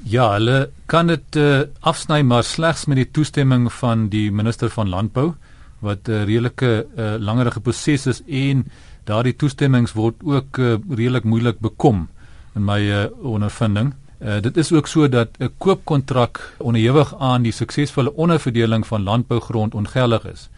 Ja, 0.04 0.34
hulle 0.36 0.70
kan 0.92 1.08
dit 1.08 1.38
uh, 1.40 1.64
afsny 1.80 2.22
maar 2.28 2.44
slegs 2.44 2.86
met 2.92 3.00
die 3.00 3.10
toestemming 3.16 3.70
van 3.72 4.10
die 4.12 4.30
minister 4.36 4.70
van 4.70 4.92
landbou 4.92 5.34
wat 5.80 6.08
'n 6.08 6.12
uh, 6.12 6.24
redelike 6.24 6.86
uh, 6.98 7.16
langerige 7.20 7.60
proses 7.60 8.08
is 8.08 8.22
en 8.28 8.66
daardie 9.04 9.36
toestemmings 9.36 9.94
word 9.94 10.16
ook 10.24 10.58
uh, 10.58 10.78
redelik 10.90 11.24
moeilik 11.24 11.60
bekom 11.60 12.08
in 12.56 12.66
my 12.66 12.80
uh, 12.80 13.06
ondervinding. 13.20 13.94
Uh, 14.24 14.40
dit 14.42 14.58
is 14.58 14.72
ook 14.72 14.88
so 14.88 15.10
dat 15.10 15.30
'n 15.40 15.52
koopkontrak 15.58 16.56
onderhewig 16.58 17.16
aan 17.20 17.44
die 17.44 17.52
suksesvolle 17.52 18.14
onderverdeling 18.14 18.88
van 18.88 19.04
landbougrond 19.04 19.76
ongeldig 19.76 20.26
is. 20.26 20.50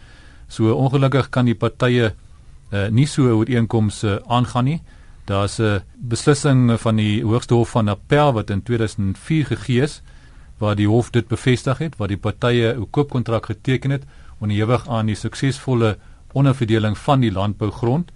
So 0.48 0.72
ongelukkig 0.72 1.28
kan 1.28 1.44
die 1.44 1.54
partye 1.54 2.14
uh, 2.70 2.88
nie 2.88 3.06
so 3.06 3.22
ooreenkomste 3.28 4.22
uh, 4.22 4.30
aangaan 4.36 4.64
nie. 4.64 4.80
Daar's 5.24 5.58
'n 5.58 5.82
beslissing 5.96 6.80
van 6.80 6.96
die 6.96 7.24
Hoogste 7.24 7.54
Hof 7.54 7.70
van 7.70 7.88
Appel 7.88 8.32
wat 8.32 8.50
in 8.50 8.62
2004 8.62 9.46
gegee 9.46 9.82
is 9.82 10.02
waar 10.58 10.76
die 10.76 10.88
hof 10.88 11.10
dit 11.10 11.28
bevestig 11.28 11.78
het, 11.78 11.96
waar 11.96 12.08
die 12.08 12.16
partye 12.16 12.74
'n 12.74 12.90
koopkontrak 12.90 13.46
geteken 13.46 13.90
het 13.90 14.04
onderhewig 14.38 14.88
aan 14.88 15.06
die 15.06 15.14
suksesvolle 15.14 15.98
onderverdeling 16.32 16.98
van 16.98 17.20
die 17.20 17.32
landbougrond. 17.32 18.10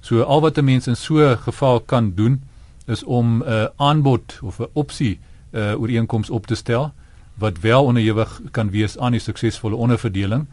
So 0.00 0.22
al 0.22 0.40
wat 0.40 0.58
'n 0.58 0.64
mens 0.64 0.86
in 0.86 0.96
so 0.96 1.18
'n 1.18 1.38
geval 1.38 1.80
kan 1.80 2.14
doen 2.14 2.42
is 2.86 3.04
om 3.04 3.42
'n 3.42 3.48
uh, 3.48 3.66
aanbod 3.76 4.38
of 4.42 4.58
'n 4.58 4.66
opsie 4.72 5.18
uh, 5.52 5.80
ooreenkoms 5.80 6.30
op 6.30 6.46
te 6.46 6.54
stel 6.54 6.92
wat 7.34 7.60
wel 7.60 7.84
onderhewig 7.84 8.40
kan 8.50 8.70
wees 8.70 8.98
aan 8.98 9.12
die 9.12 9.20
suksesvolle 9.20 9.76
onderverdeling. 9.76 10.46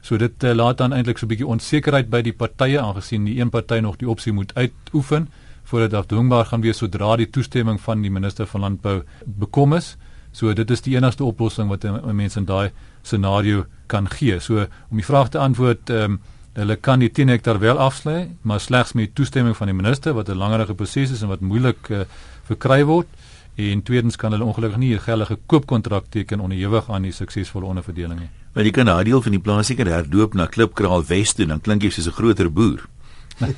So 0.00 0.16
dit 0.16 0.44
uh, 0.44 0.54
laat 0.54 0.78
dan 0.78 0.92
eintlik 0.92 1.18
so 1.18 1.26
'n 1.26 1.28
bietjie 1.28 1.46
onsekerheid 1.46 2.10
by 2.10 2.22
die 2.22 2.32
partye 2.32 2.80
aangesien 2.80 3.24
die 3.24 3.40
een 3.40 3.50
party 3.50 3.78
nog 3.78 3.96
die 3.96 4.08
opsie 4.08 4.32
moet 4.32 4.54
uitoefen 4.54 5.28
voordat 5.62 5.94
afdwingbaar 5.94 6.44
gaan 6.44 6.60
wees 6.60 6.78
sodra 6.78 7.16
die 7.16 7.30
toestemming 7.30 7.80
van 7.80 8.02
die 8.02 8.10
minister 8.10 8.46
van 8.46 8.60
landbou 8.60 9.02
bekom 9.24 9.74
is. 9.74 9.96
So 10.32 10.52
dit 10.54 10.70
is 10.70 10.80
die 10.80 10.96
enigste 10.96 11.24
oplossing 11.24 11.68
wat 11.68 11.84
'n 11.84 12.16
mens 12.16 12.36
in 12.36 12.44
daai 12.44 12.70
scenario 13.02 13.64
kan 13.86 14.08
gee. 14.08 14.38
So 14.38 14.66
om 14.90 14.96
die 14.96 15.04
vraag 15.04 15.28
te 15.28 15.38
antwoord 15.38 15.90
ehm 15.90 16.02
um, 16.02 16.20
Hulle 16.58 16.74
kan 16.76 16.98
die 16.98 17.10
10 17.14 17.28
hektaar 17.30 17.60
wel 17.62 17.78
afsny, 17.78 18.30
maar 18.42 18.60
slegs 18.60 18.92
met 18.98 19.14
toestemming 19.14 19.54
van 19.56 19.70
die 19.70 19.76
minister 19.76 20.14
wat 20.14 20.28
'n 20.28 20.36
langerige 20.36 20.74
proses 20.74 21.10
is 21.10 21.22
en 21.22 21.28
wat 21.28 21.40
moeilik 21.40 21.88
uh, 21.88 22.00
verkry 22.42 22.84
word. 22.84 23.06
En 23.54 23.82
tweedens 23.82 24.16
kan 24.16 24.32
hulle 24.32 24.44
ongelukkig 24.44 24.78
nie 24.78 24.94
'n 24.94 25.00
geldige 25.00 25.38
koopkontrak 25.46 26.04
teken 26.08 26.40
onderhewig 26.40 26.90
aan 26.90 27.02
die 27.02 27.12
suksesvolle 27.12 27.66
onderverdeling 27.66 28.20
nie. 28.20 28.30
Maar 28.54 28.64
jy 28.64 28.70
kan 28.70 28.86
daai 28.86 29.04
deel 29.04 29.22
van 29.22 29.32
die 29.32 29.40
plaas 29.40 29.66
seker 29.66 29.86
herdoop 29.86 30.34
na 30.34 30.46
Klipkraal 30.46 31.04
Wes 31.04 31.32
toe, 31.34 31.46
dan 31.46 31.60
klink 31.60 31.82
jy 31.82 31.90
soos 31.90 32.06
'n 32.06 32.12
groter 32.12 32.52
boer. 32.52 32.88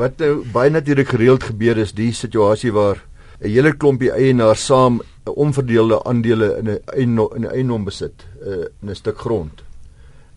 wat 0.00 0.18
nou 0.18 0.44
baie 0.52 0.70
natuurlik 0.70 1.08
gereeld 1.08 1.42
gebeur 1.42 1.78
is 1.78 1.92
die 1.92 2.12
situasie 2.12 2.72
waar 2.72 2.96
'n 3.40 3.48
hele 3.48 3.72
klompie 3.72 4.12
eienaars 4.12 4.64
saam 4.66 5.02
'n 5.26 5.30
onverdeelde 5.36 6.04
aandele 6.04 6.56
in 6.58 6.68
'n 6.68 6.80
in 6.96 7.44
'n 7.44 7.50
eiendom 7.52 7.84
besit, 7.84 8.26
uh, 8.46 8.64
in 8.82 8.88
'n 8.88 8.94
stuk 8.94 9.18
grond. 9.18 9.62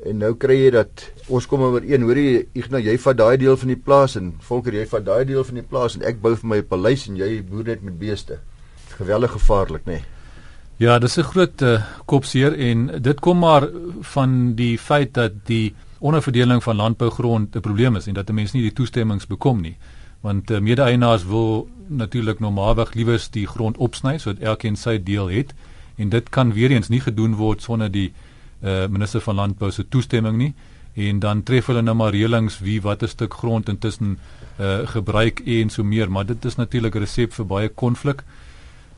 En 0.06 0.18
nou 0.20 0.34
kry 0.36 0.58
jy 0.66 0.72
dat 0.76 1.06
ons 1.32 1.46
kom 1.48 1.62
oor 1.62 1.84
een, 1.88 2.04
hoor 2.04 2.18
jy 2.20 2.46
Ignas, 2.54 2.84
jy 2.84 2.98
vat 3.00 3.18
daai 3.18 3.38
deel 3.38 3.56
van 3.58 3.68
die 3.72 3.80
plaas 3.80 4.18
en 4.20 4.34
Volker 4.44 4.74
jy 4.76 4.86
vat 4.86 5.06
daai 5.06 5.24
deel 5.26 5.44
van 5.44 5.56
die 5.56 5.68
plaas 5.68 5.96
en 5.96 6.04
ek 6.04 6.20
bou 6.22 6.36
vir 6.36 6.50
my 6.50 6.58
'n 6.58 6.68
paleis 6.68 7.08
en 7.08 7.16
jy 7.16 7.42
boer 7.42 7.64
net 7.64 7.82
met 7.82 8.00
beeste. 8.00 8.40
Geweldig 8.98 9.32
gevaarlik, 9.32 9.86
nê? 9.86 9.92
Nee. 9.92 10.04
Ja, 10.78 11.00
dis 11.00 11.18
'n 11.18 11.24
groot 11.24 11.62
uh, 11.62 11.82
kopseer 12.06 12.54
en 12.58 13.02
dit 13.02 13.20
kom 13.20 13.40
maar 13.40 13.70
van 14.02 14.56
die 14.56 14.78
feit 14.78 15.14
dat 15.14 15.32
die 15.46 15.74
onderverdeling 16.00 16.64
van 16.64 16.76
landbougrond 16.76 17.56
'n 17.56 17.60
probleem 17.62 17.96
is 17.96 18.08
en 18.08 18.14
dat 18.14 18.30
'n 18.30 18.34
mens 18.34 18.52
nie 18.52 18.62
die 18.62 18.74
toestemmings 18.74 19.28
bekom 19.28 19.62
nie. 19.62 19.78
Want 20.22 20.52
uh, 20.52 20.60
mede-eienaars 20.60 21.26
wil 21.26 21.70
natuurlik 21.88 22.40
normaalweg 22.40 22.94
liewers 22.94 23.30
die 23.30 23.48
grond 23.48 23.78
opsny 23.78 24.18
sodat 24.18 24.42
elkeen 24.42 24.76
sy 24.76 25.04
deel 25.04 25.28
het 25.30 25.54
en 25.96 26.10
dit 26.10 26.30
kan 26.30 26.54
weer 26.54 26.72
eens 26.72 26.90
nie 26.90 27.00
gedoen 27.00 27.36
word 27.36 27.62
sonder 27.62 27.92
die 27.92 28.14
uh, 28.64 28.88
minister 28.88 29.22
van 29.22 29.36
landbou 29.36 29.72
se 29.72 29.88
toestemming 29.88 30.38
nie. 30.38 30.54
En 30.94 31.20
dan 31.20 31.44
tref 31.44 31.66
hulle 31.66 31.82
nou 31.82 31.96
maar 31.96 32.14
reëlings 32.14 32.60
wie 32.60 32.82
watter 32.82 33.10
stuk 33.10 33.34
grond 33.34 33.70
intussen 33.70 34.18
uh, 34.60 34.88
gebruik 34.88 35.40
en 35.40 35.70
so 35.70 35.84
meer. 35.84 36.12
Maar 36.12 36.26
dit 36.26 36.46
is 36.46 36.56
natuurlik 36.56 36.96
'n 36.96 37.00
resep 37.00 37.34
vir 37.34 37.46
baie 37.46 37.70
konflik. 37.70 38.24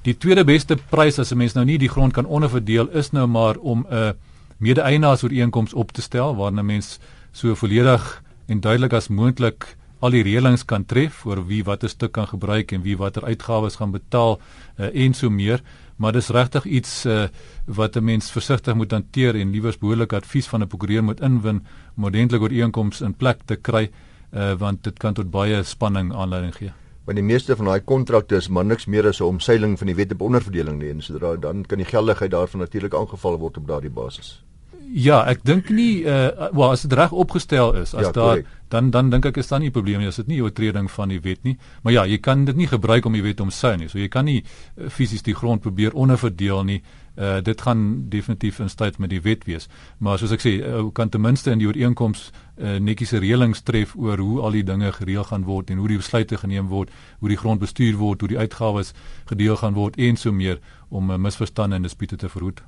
Die 0.01 0.17
tweede 0.17 0.43
beste 0.43 0.75
prys 0.89 1.19
as 1.19 1.31
'n 1.31 1.37
mens 1.37 1.53
nou 1.53 1.65
nie 1.65 1.77
die 1.77 1.89
grond 1.89 2.13
kan 2.13 2.25
onderverdeel 2.25 2.89
is 2.89 3.11
nou 3.11 3.27
maar 3.27 3.57
om 3.57 3.85
'n 3.89 3.93
uh, 3.93 4.11
mede-eienaars 4.57 5.23
ooreenkoms 5.23 5.73
op 5.73 5.91
te 5.91 6.01
stel 6.01 6.35
waarin 6.35 6.59
'n 6.59 6.65
mens 6.65 6.99
so 7.31 7.55
volledig 7.55 8.21
en 8.47 8.59
duidelik 8.59 8.93
as 8.93 9.07
moontlik 9.07 9.75
al 9.99 10.09
die 10.09 10.23
reëlings 10.23 10.65
kan 10.65 10.85
tref 10.85 11.25
oor 11.25 11.41
wie 11.47 11.63
watter 11.63 11.89
stuk 11.89 12.11
kan 12.11 12.27
gebruik 12.27 12.71
en 12.71 12.81
wie 12.81 12.97
watter 12.97 13.25
uitgawes 13.25 13.75
gaan 13.75 13.91
betaal 13.91 14.39
uh, 14.77 14.85
en 14.93 15.13
so 15.13 15.29
meer 15.29 15.61
maar 15.95 16.11
dis 16.11 16.29
regtig 16.29 16.65
iets 16.65 17.05
uh, 17.05 17.27
wat 17.65 17.95
'n 17.95 18.03
mens 18.03 18.31
versigtig 18.31 18.75
moet 18.75 18.91
hanteer 18.91 19.35
en 19.35 19.51
liewers 19.51 19.77
behoorlik 19.77 20.13
advies 20.13 20.47
van 20.47 20.61
'n 20.61 20.67
prokureur 20.67 21.03
moet 21.03 21.21
inwin 21.21 21.65
om 21.97 22.03
ordentlik 22.03 22.41
ooreenkomste 22.41 23.05
in 23.05 23.13
plek 23.13 23.39
te 23.45 23.55
kry 23.55 23.91
uh, 24.31 24.53
want 24.57 24.83
dit 24.83 24.97
kan 24.97 25.13
tot 25.13 25.31
baie 25.31 25.63
spanning 25.63 26.13
aanleiding 26.13 26.55
gee. 26.55 26.71
Want 27.05 27.17
die 27.17 27.25
meeste 27.25 27.55
van 27.55 27.65
daai 27.65 27.81
kontrakte 27.81 28.35
is 28.35 28.47
maar 28.47 28.65
niks 28.65 28.85
meer 28.85 29.07
as 29.07 29.19
'n 29.19 29.23
omseiling 29.23 29.77
van 29.77 29.87
die 29.87 29.95
wet 29.95 30.11
op 30.11 30.21
onderverdeling 30.21 30.79
nie 30.79 30.89
en 30.89 31.01
sodra 31.01 31.35
dan 31.35 31.65
kan 31.65 31.77
die 31.77 31.87
geldigheid 31.87 32.31
daarvan 32.31 32.59
natuurlik 32.59 32.93
aangeval 32.93 33.37
word 33.37 33.57
op 33.57 33.67
daardie 33.67 33.89
basis 33.89 34.43
Ja, 34.93 35.23
ek 35.27 35.41
dink 35.43 35.69
nie 35.73 36.03
uh 36.03 36.51
wel 36.53 36.71
as 36.71 36.83
dit 36.85 36.93
reg 36.93 37.11
opgestel 37.11 37.73
is, 37.81 37.93
as 37.93 38.07
ja, 38.07 38.11
daar 38.11 38.35
correct. 38.35 38.49
dan 38.69 38.89
dan 38.91 39.09
dink 39.09 39.25
ek 39.25 39.37
is 39.37 39.47
daar 39.47 39.59
nie 39.59 39.67
'n 39.69 39.71
probleem 39.71 39.99
nie 39.99 40.07
as 40.07 40.15
dit 40.15 40.27
nie 40.27 40.37
'n 40.37 40.43
oortreding 40.43 40.91
van 40.91 41.09
die 41.09 41.19
wet 41.19 41.43
nie. 41.43 41.57
Maar 41.83 41.93
ja, 41.93 42.05
jy 42.05 42.17
kan 42.17 42.45
dit 42.45 42.55
nie 42.55 42.67
gebruik 42.67 43.05
om 43.05 43.13
die 43.13 43.23
wet 43.23 43.39
omsou 43.39 43.75
nie. 43.77 43.87
So 43.87 43.97
jy 43.97 44.07
kan 44.07 44.25
nie 44.25 44.43
uh, 44.77 44.89
fisies 44.89 45.21
die 45.21 45.35
grond 45.35 45.61
probeer 45.61 45.93
onderverdeel 45.93 46.63
nie. 46.63 46.81
Uh 47.17 47.41
dit 47.41 47.61
gaan 47.61 48.09
definitief 48.09 48.59
in 48.59 48.69
stryd 48.69 48.97
met 48.97 49.09
die 49.09 49.21
wet 49.21 49.45
wees. 49.45 49.67
Maar 49.97 50.17
soos 50.17 50.31
ek 50.31 50.41
sê, 50.41 50.61
ou 50.73 50.87
uh, 50.87 50.91
kan 50.93 51.09
ten 51.09 51.21
minste 51.21 51.51
in 51.51 51.59
die 51.59 51.67
ooreenkoms 51.67 52.31
uh, 52.57 52.77
netjies 52.77 53.11
reëlings 53.11 53.61
tref 53.63 53.95
oor 53.95 54.17
hoe 54.17 54.41
al 54.41 54.51
die 54.51 54.63
dinge 54.63 54.91
gereël 54.91 55.23
gaan 55.23 55.43
word 55.43 55.69
en 55.69 55.77
hoe 55.77 55.87
die 55.87 55.97
besluite 55.97 56.37
geneem 56.37 56.67
word, 56.67 56.89
hoe 57.19 57.29
die 57.29 57.37
grond 57.37 57.59
bestuur 57.59 57.95
word, 57.95 58.19
hoe 58.19 58.29
die 58.29 58.39
uitgawes 58.39 58.93
gedeel 59.25 59.55
gaan 59.55 59.73
word 59.73 59.97
en 59.97 60.15
so 60.15 60.31
meer 60.31 60.59
om 60.89 61.11
uh, 61.11 61.17
misverstande 61.17 61.75
en 61.75 61.81
dispute 61.81 62.15
te 62.15 62.29
verhoed. 62.29 62.61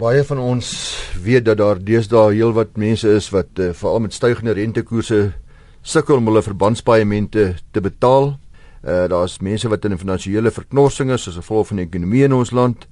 Baie 0.00 0.22
van 0.24 0.38
ons 0.40 0.68
weet 1.20 1.44
dat 1.44 1.58
daar 1.60 1.76
deesdae 1.76 2.30
heelwat 2.32 2.78
mense 2.80 3.10
is 3.18 3.26
wat 3.34 3.58
uh, 3.60 3.74
veral 3.76 3.98
met 4.00 4.14
stygende 4.16 4.54
rentekoerse 4.56 5.18
sukkel 5.84 6.16
om 6.16 6.30
hulle 6.30 6.40
verbandspaaiemente 6.46 7.42
te 7.60 7.82
betaal. 7.84 8.30
Uh 8.80 9.02
daar's 9.12 9.34
mense 9.44 9.68
wat 9.68 9.84
in 9.84 9.92
'n 9.92 10.00
finansiële 10.00 10.50
verknorsing 10.50 11.12
is 11.12 11.28
as 11.28 11.36
gevolg 11.36 11.66
van 11.66 11.76
die 11.76 11.84
ekonomie 11.84 12.24
in 12.24 12.32
ons 12.32 12.50
land. 12.50 12.86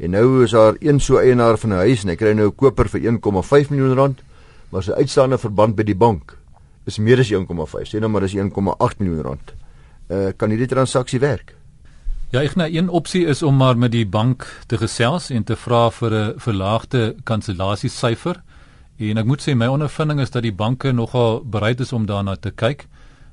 En 0.00 0.10
nou 0.10 0.44
is 0.44 0.56
daar 0.56 0.76
een 0.80 1.00
so 1.00 1.18
eienaar 1.18 1.58
van 1.58 1.70
'n 1.70 1.82
huis 1.84 2.02
en 2.02 2.08
hy 2.08 2.16
kry 2.16 2.32
nou 2.32 2.48
'n 2.48 2.56
koper 2.56 2.88
vir 2.88 3.00
1,5 3.00 3.70
miljoen 3.70 3.94
rand, 3.94 4.22
maar 4.70 4.82
sy 4.82 4.92
uitstaande 4.92 5.38
verband 5.38 5.76
by 5.76 5.82
die 5.82 5.96
bank 5.96 6.38
is 6.86 6.98
meer 6.98 7.18
as 7.18 7.30
1,5, 7.30 7.84
sê 7.84 8.00
nou 8.00 8.08
maar 8.08 8.22
dis 8.22 8.34
1,8 8.34 8.98
miljoen 8.98 9.22
rand. 9.22 9.52
Uh 10.08 10.32
kan 10.36 10.50
hierdie 10.50 10.68
transaksie 10.68 11.20
werk? 11.20 11.54
Ja, 12.36 12.42
ek 12.44 12.58
nou 12.60 12.66
een 12.68 12.90
opsie 12.92 13.22
is 13.24 13.40
om 13.42 13.54
maar 13.56 13.78
met 13.80 13.94
die 13.94 14.04
bank 14.04 14.44
te 14.68 14.76
gesels 14.76 15.30
en 15.32 15.44
te 15.48 15.54
vra 15.56 15.86
vir 15.90 16.12
'n 16.14 16.34
verlaagde 16.36 17.14
kansellasiesyfer. 17.24 18.42
En 18.98 19.16
ek 19.16 19.24
moet 19.24 19.40
sê 19.40 19.54
my 19.56 19.66
ondervinding 19.66 20.20
is 20.20 20.30
dat 20.30 20.42
die 20.42 20.52
banke 20.52 20.92
nogal 20.92 21.40
bereid 21.44 21.80
is 21.80 21.92
om 21.92 22.06
daarna 22.06 22.36
te 22.36 22.50
kyk 22.50 22.86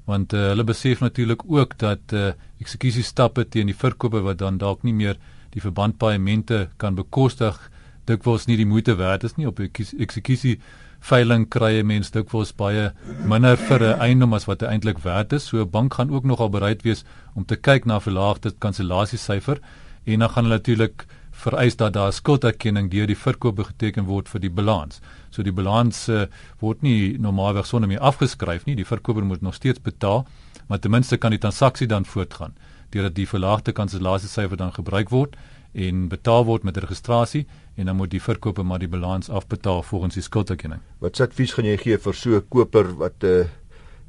want 0.05 0.33
uh, 0.33 0.39
hulle 0.39 0.63
besef 0.63 0.99
natuurlik 0.99 1.41
ook 1.47 1.77
dat 1.77 1.99
uh, 2.13 2.27
eh, 2.27 2.33
eksekutiestappe 2.59 3.49
teen 3.49 3.65
die 3.65 3.75
verkoper 3.75 4.21
wat 4.21 4.37
dan 4.37 4.57
dalk 4.57 4.83
nie 4.83 4.93
meer 4.93 5.17
die 5.49 5.61
verbandpaaiemente 5.61 6.69
kan 6.77 6.95
bekostig 6.95 7.59
dikwels 8.05 8.47
nie 8.47 8.57
die 8.57 8.67
moeite 8.67 8.95
werd 8.99 9.23
is 9.23 9.37
nie 9.37 9.47
op 9.47 9.59
eksekusie 9.59 10.57
veiling 11.03 11.49
kry 11.51 11.79
'n 11.79 11.87
mens 11.87 12.11
dikwels 12.11 12.53
baie 12.55 12.91
minder 13.25 13.57
vir 13.57 13.83
'n 13.83 13.99
eiendom 13.99 14.33
as 14.33 14.45
wat 14.45 14.61
eintlik 14.63 14.99
werd 15.03 15.33
is. 15.33 15.43
So 15.43 15.61
'n 15.61 15.69
bank 15.69 15.93
gaan 15.93 16.11
ook 16.11 16.23
nogal 16.23 16.49
bereid 16.49 16.83
wees 16.83 17.03
om 17.35 17.45
te 17.45 17.55
kyk 17.55 17.85
na 17.85 17.99
verlaagde 17.99 18.51
kansellasiesyfer 18.59 19.59
en 20.05 20.19
dan 20.19 20.29
gaan 20.29 20.43
hulle 20.43 20.57
natuurlik 20.57 21.05
vereis 21.31 21.75
dat 21.75 21.93
daar 21.93 22.13
skulderkenning 22.13 22.91
deur 22.91 23.07
die 23.07 23.17
verkoper 23.17 23.65
geteken 23.65 24.05
word 24.05 24.29
vir 24.29 24.39
die 24.39 24.49
balans. 24.49 25.01
So 25.29 25.43
die 25.43 25.51
balans 25.51 26.09
uh, 26.09 26.25
word 26.59 26.81
nie 26.81 27.17
normaalweg 27.17 27.65
sonder 27.65 27.89
meer 27.89 27.99
afgeskryf 27.99 28.65
nie. 28.65 28.75
Die 28.75 28.85
verkoper 28.85 29.25
moet 29.25 29.41
nog 29.41 29.53
steeds 29.53 29.81
betaal, 29.81 30.27
maar 30.67 30.79
ten 30.79 30.91
minste 30.91 31.17
kan 31.17 31.31
die 31.31 31.39
transaksie 31.39 31.87
dan 31.87 32.05
voortgaan 32.05 32.53
deurdat 32.93 33.15
die 33.15 33.27
verlaagde 33.27 33.71
kansellasiesyfer 33.71 34.57
dan 34.57 34.73
gebruik 34.73 35.09
word 35.09 35.35
en 35.73 36.07
betaal 36.07 36.45
word 36.45 36.63
met 36.63 36.77
registrasie 36.77 37.47
en 37.75 37.85
dan 37.85 37.95
moet 37.95 38.11
die 38.11 38.21
verkoper 38.21 38.65
maar 38.65 38.79
die 38.79 38.87
balans 38.87 39.29
afbetaal 39.29 39.83
volgens 39.83 40.13
die 40.13 40.23
skulderkenning. 40.23 40.81
Wat 41.01 41.17
sê 41.17 41.25
advies 41.25 41.53
gaan 41.57 41.65
jy 41.65 41.77
gee 41.81 41.97
vir 41.97 42.13
so 42.13 42.35
'n 42.37 42.47
koper 42.49 42.95
wat 42.97 43.23
uh 43.23 43.43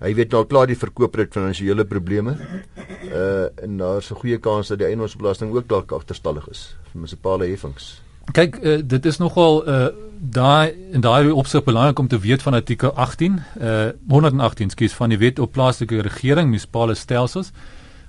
hy 0.04 0.14
weet 0.14 0.32
nou 0.32 0.44
klaar 0.44 0.66
die 0.66 0.76
verkoper 0.76 1.20
het 1.20 1.32
finansiële 1.32 1.84
probleme. 1.84 2.36
Uh 3.08 3.48
en 3.64 3.76
daar's 3.78 4.10
'n 4.10 4.20
goeie 4.20 4.38
kans 4.38 4.68
dat 4.68 4.78
die 4.78 4.86
eiendomsbelasting 4.86 5.54
ook 5.54 5.68
dalk 5.68 5.92
agterstallig 5.92 6.48
is 6.48 6.76
vir 6.92 7.00
munisipale 7.00 7.46
heffings. 7.46 8.02
Kyk, 8.32 8.56
uh, 8.62 8.80
dit 8.84 9.06
is 9.06 9.18
nogal 9.18 9.68
uh 9.68 9.88
daai 10.20 10.72
in 10.92 11.00
daai 11.00 11.30
opsig 11.30 11.64
belangrik 11.64 11.98
om 11.98 12.08
te 12.08 12.18
weet 12.18 12.42
van 12.42 12.54
artikel 12.54 12.92
18 12.92 13.42
uh 13.60 13.90
118 14.08 14.70
skies 14.70 14.92
van 14.92 15.08
die 15.08 15.18
wet 15.18 15.38
op 15.38 15.52
plaaslike 15.52 16.00
regering 16.00 16.48
munisipale 16.48 16.94
stelsels 16.94 17.52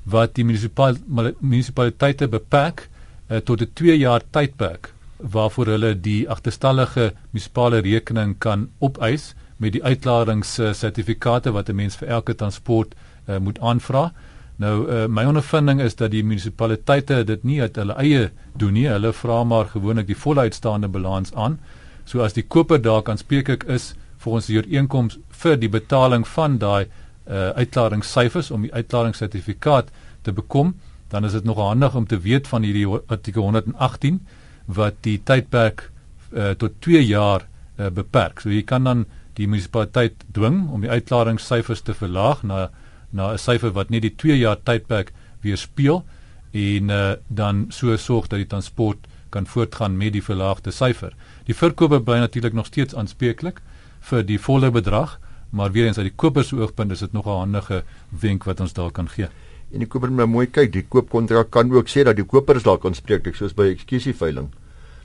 wat 0.03 0.35
die 0.35 0.45
munisipale 0.45 1.33
munisipaliteite 1.39 2.27
beperk 2.27 2.89
uh, 3.29 3.37
tot 3.37 3.61
'n 3.61 3.71
2 3.73 3.97
jaar 3.97 4.21
tydperk 4.31 4.94
waarvoor 5.31 5.65
hulle 5.65 5.93
die 5.99 6.29
agterstallige 6.29 7.13
munisipale 7.31 7.81
rekening 7.81 8.35
kan 8.37 8.69
opeis 8.79 9.33
met 9.57 9.73
die 9.73 9.83
uitklaringssertifikate 9.83 11.51
wat 11.51 11.69
'n 11.69 11.75
mens 11.75 11.95
vir 11.95 12.07
elke 12.07 12.35
transport 12.35 12.95
uh, 13.29 13.37
moet 13.37 13.59
aanvra. 13.59 14.11
Nou 14.55 14.87
uh, 14.91 15.05
my 15.07 15.25
ondervinding 15.25 15.81
is 15.81 15.95
dat 15.95 16.11
die 16.11 16.23
munisipaliteite 16.23 17.23
dit 17.23 17.43
nie 17.43 17.61
uit 17.61 17.75
hulle 17.75 17.93
eie 17.93 18.31
doen 18.53 18.73
nie. 18.73 18.87
Hulle 18.87 19.13
vra 19.13 19.43
maar 19.43 19.65
gewoonlik 19.65 20.07
die 20.07 20.17
volle 20.17 20.39
uitstaande 20.41 20.87
balans 20.87 21.33
aan. 21.33 21.59
So 22.05 22.21
as 22.21 22.33
die 22.33 22.45
koper 22.47 22.81
daar 22.81 23.01
kan 23.01 23.17
spreek 23.17 23.49
ek 23.49 23.63
is 23.63 23.95
volgens 24.17 24.45
die 24.45 24.57
ooreenkoms 24.57 25.17
vir 25.29 25.57
die 25.57 25.69
betaling 25.69 26.27
van 26.27 26.57
daai 26.57 26.85
uh, 26.85 27.49
uitklaringssyfers 27.49 28.51
om 28.51 28.61
die 28.61 28.73
uitklaringssertifikaat 28.73 29.89
te 30.21 30.31
bekom, 30.31 30.75
dan 31.09 31.25
is 31.25 31.31
dit 31.31 31.43
nog 31.43 31.57
handig 31.57 31.95
om 31.95 32.07
te 32.07 32.19
weet 32.19 32.47
van 32.47 32.63
hierdie 32.63 32.87
artikel 33.07 33.41
118 33.41 34.19
wat 34.65 34.97
die 35.05 35.19
tydperk 35.23 35.89
uh, 36.33 36.51
tot 36.57 36.81
2 36.81 37.05
jaar 37.05 37.45
uh, 37.77 37.89
beperk. 37.89 38.41
So 38.41 38.49
jy 38.49 38.63
kan 38.63 38.83
dan 38.83 39.05
die 39.35 39.47
munisipaliteit 39.47 40.23
dwing 40.33 40.69
om 40.71 40.81
die 40.81 40.91
uitklaringssyfers 40.91 41.83
te 41.85 41.93
verlaag 41.93 42.43
na 42.43 42.69
na 43.15 43.31
'n 43.31 43.37
syfer 43.37 43.71
wat 43.71 43.89
net 43.89 44.01
die 44.01 44.15
2 44.15 44.37
jaar 44.37 44.57
tydperk 44.63 45.13
weerspieël 45.41 46.03
en 46.51 46.89
uh, 46.89 47.13
dan 47.27 47.65
so 47.69 47.95
sorg 47.97 48.27
dat 48.27 48.39
die 48.39 48.47
transport 48.47 49.07
kan 49.29 49.47
voortgaan 49.47 49.97
met 49.97 50.13
die 50.13 50.23
verlaagde 50.23 50.71
syfer. 50.71 51.13
Die 51.45 51.55
verkoper 51.55 52.01
bly 52.03 52.19
natuurlik 52.19 52.53
nog 52.53 52.65
steeds 52.65 52.95
aanspreeklik 52.95 53.61
vir 54.09 54.23
die 54.23 54.39
volle 54.39 54.71
bedrag, 54.71 55.19
maar 55.49 55.71
weer 55.71 55.87
eens 55.87 55.97
uit 55.97 56.09
die 56.09 56.15
koper 56.15 56.43
se 56.43 56.55
oogpunt 56.55 56.91
is 56.91 56.99
dit 56.99 57.13
nog 57.13 57.25
'n 57.25 57.39
handige 57.43 57.83
wenk 58.09 58.43
wat 58.43 58.59
ons 58.59 58.73
daar 58.73 58.91
kan 58.91 59.09
gee. 59.09 59.27
En 59.75 59.83
die 59.83 59.89
koper 59.91 60.07
moet 60.07 60.23
nou 60.23 60.29
mooi 60.31 60.45
kyk, 60.47 60.71
die 60.71 60.85
koopkontrak 60.87 61.49
kan 61.51 61.71
ook 61.75 61.89
sê 61.91 62.05
dat 62.07 62.15
die 62.15 62.23
koper 62.23 62.55
is 62.55 62.63
dalk 62.63 62.85
aanspreeklik 62.87 63.35
soos 63.35 63.51
by 63.57 63.67
ekskusieveiling. 63.73 64.47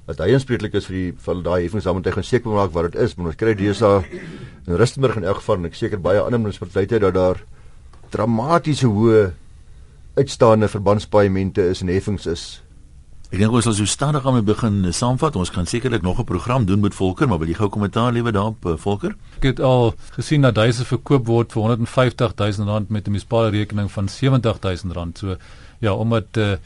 Dat 0.07 0.23
hy 0.23 0.29
aanspreeklik 0.37 0.77
is 0.79 0.87
vir 0.87 0.97
die 0.97 1.09
vir 1.25 1.43
daai 1.43 1.65
heffings 1.65 1.89
dan 1.89 1.99
moet 1.99 2.07
hy 2.07 2.15
gaan 2.15 2.29
seker 2.29 2.55
maak 2.55 2.71
wat 2.77 2.93
dit 2.93 3.01
is, 3.03 3.17
maar 3.19 3.33
ons 3.33 3.41
kry 3.41 3.57
deesdae 3.59 4.05
in 4.69 4.79
Rustenburg 4.79 5.19
in 5.19 5.27
elk 5.27 5.43
geval 5.43 5.59
en 5.59 5.71
ek 5.71 5.79
seker 5.79 6.03
baie 6.03 6.23
ander 6.23 6.39
munisipaliteite 6.39 7.03
dat 7.03 7.19
daar 7.19 7.43
dramatiese 8.15 8.87
hoë 8.87 9.31
uitstaande 10.19 10.71
verbandspaaiemente 10.71 11.67
is 11.75 11.83
en 11.83 11.91
heffings 11.91 12.31
is 12.31 12.45
Ek 13.31 13.39
dink 13.39 13.55
ons 13.55 13.63
sal 13.63 13.77
so 13.79 13.87
stadig 13.87 14.25
aan 14.27 14.41
begin 14.43 14.89
saamvat. 14.91 15.37
Ons 15.39 15.53
gaan 15.55 15.67
sekerlik 15.71 16.03
nog 16.03 16.19
'n 16.19 16.25
program 16.25 16.65
doen 16.67 16.81
met 16.81 16.95
Volker, 16.95 17.29
maar 17.29 17.39
wil 17.39 17.47
jy 17.47 17.55
gou 17.55 17.69
kommentaar 17.69 18.13
lewer 18.13 18.33
daarop, 18.33 18.65
uh, 18.67 18.77
Volker? 18.77 19.15
Ek 19.37 19.43
het 19.43 19.61
al 19.61 19.95
gesien 20.19 20.43
dat 20.43 20.57
huise 20.57 20.85
verkoop 20.85 21.27
word 21.27 21.53
vir 21.53 21.63
150 21.63 22.35
000 22.35 22.67
rand 22.67 22.91
met 22.91 23.07
'n 23.07 23.11
munisipale 23.11 23.51
rekening 23.51 23.91
van 23.91 24.09
70 24.09 24.59
000 24.61 24.95
rand. 24.95 25.19
So 25.19 25.37
ja, 25.79 25.95
omdat 25.95 26.37
uh, 26.37 26.57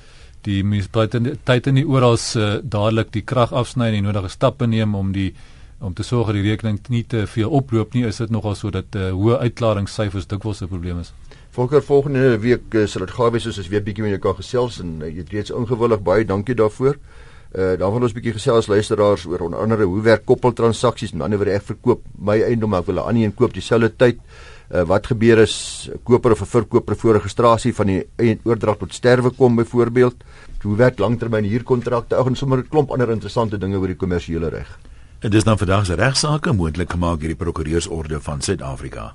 die 0.41 0.65
munisipaliteite 0.65 1.71
nie 1.71 1.85
oral 1.87 2.17
uh, 2.37 2.57
dadelik 2.63 3.13
die 3.13 3.23
krag 3.23 3.53
afsny 3.53 3.93
en 3.93 4.03
nodige 4.03 4.29
stappe 4.29 4.67
neem 4.67 4.95
om 4.95 5.13
die 5.13 5.35
om 5.81 5.93
te 5.93 6.03
sorg 6.03 6.27
dat 6.27 6.35
die 6.35 6.51
rekening 6.51 6.81
nie 6.89 7.05
te 7.05 7.27
veel 7.27 7.51
oploop 7.51 7.93
nie, 7.93 8.07
is 8.07 8.17
dit 8.17 8.31
nogal 8.31 8.55
so 8.55 8.71
dat 8.71 8.97
uh, 8.97 9.11
hoë 9.11 9.39
uitklaringssyfers 9.39 10.27
dikwels 10.27 10.63
'n 10.63 10.69
probleem 10.69 10.99
is. 10.99 11.13
Volker 11.55 11.83
volgende 11.87 12.39
week 12.43 12.73
uh, 12.75 12.83
sal 12.91 13.05
dit 13.05 13.13
gawe 13.15 13.31
wees 13.31 13.45
as 13.47 13.69
weer 13.71 13.83
bietjie 13.87 14.03
met 14.03 14.17
jou 14.17 14.23
kan 14.25 14.35
gesels 14.35 14.81
en 14.83 14.97
uh, 14.99 15.07
jy 15.07 15.21
het 15.23 15.29
reeds 15.31 15.53
ingewillig 15.55 16.01
baie 16.03 16.27
dankie 16.27 16.57
daarvoor. 16.59 16.99
Uh 17.55 17.77
dan 17.79 17.93
wil 17.95 18.09
ons 18.09 18.17
bietjie 18.17 18.33
gesels 18.35 18.67
luisteraars 18.67 19.29
oor 19.31 19.45
onder 19.47 19.63
andere 19.63 19.87
hoe 19.87 20.03
werk 20.03 20.25
koppeltransaksies, 20.27 21.13
met 21.15 21.23
ander 21.23 21.39
woorde 21.39 21.55
ek 21.55 21.69
verkoop 21.69 22.03
my 22.19 22.41
eiendom 22.43 22.75
ek 22.75 22.89
wil 22.89 22.99
'n 22.99 23.07
ander 23.07 23.23
een 23.23 23.37
koop 23.39 23.55
dieselfde 23.55 23.93
tyd. 23.95 24.19
Uh 24.75 24.83
wat 24.83 25.07
gebeur 25.07 25.45
as 25.47 25.89
'n 25.95 26.03
koper 26.03 26.33
of 26.33 26.43
'n 26.43 26.53
verkoper 26.59 26.97
voor 26.97 27.15
registrasie 27.23 27.75
van 27.75 27.87
die 27.87 28.03
oordrag 28.43 28.79
tot 28.79 28.95
sterwe 28.95 29.31
kom 29.31 29.55
byvoorbeeld? 29.55 30.17
Hoe 30.63 30.77
werk 30.77 30.99
langtermyn 30.99 31.45
huurkontrakte? 31.45 32.17
Ag 32.17 32.27
en 32.27 32.37
sommer 32.37 32.59
'n 32.59 32.69
klomp 32.69 32.91
ander 32.91 33.11
interessante 33.11 33.59
dinge 33.59 33.79
oor 33.79 33.87
die 33.87 34.03
kommersiële 34.03 34.49
reg. 34.49 34.79
En 35.21 35.31
dis 35.31 35.45
dan 35.45 35.59
vandag 35.59 35.87
se 35.87 35.95
regsaake 35.95 36.53
moontlik 36.53 36.91
gemaak 36.91 37.21
deur 37.21 37.29
die 37.29 37.45
prokureursorde 37.45 38.21
van 38.21 38.41
Suid-Afrika. 38.41 39.15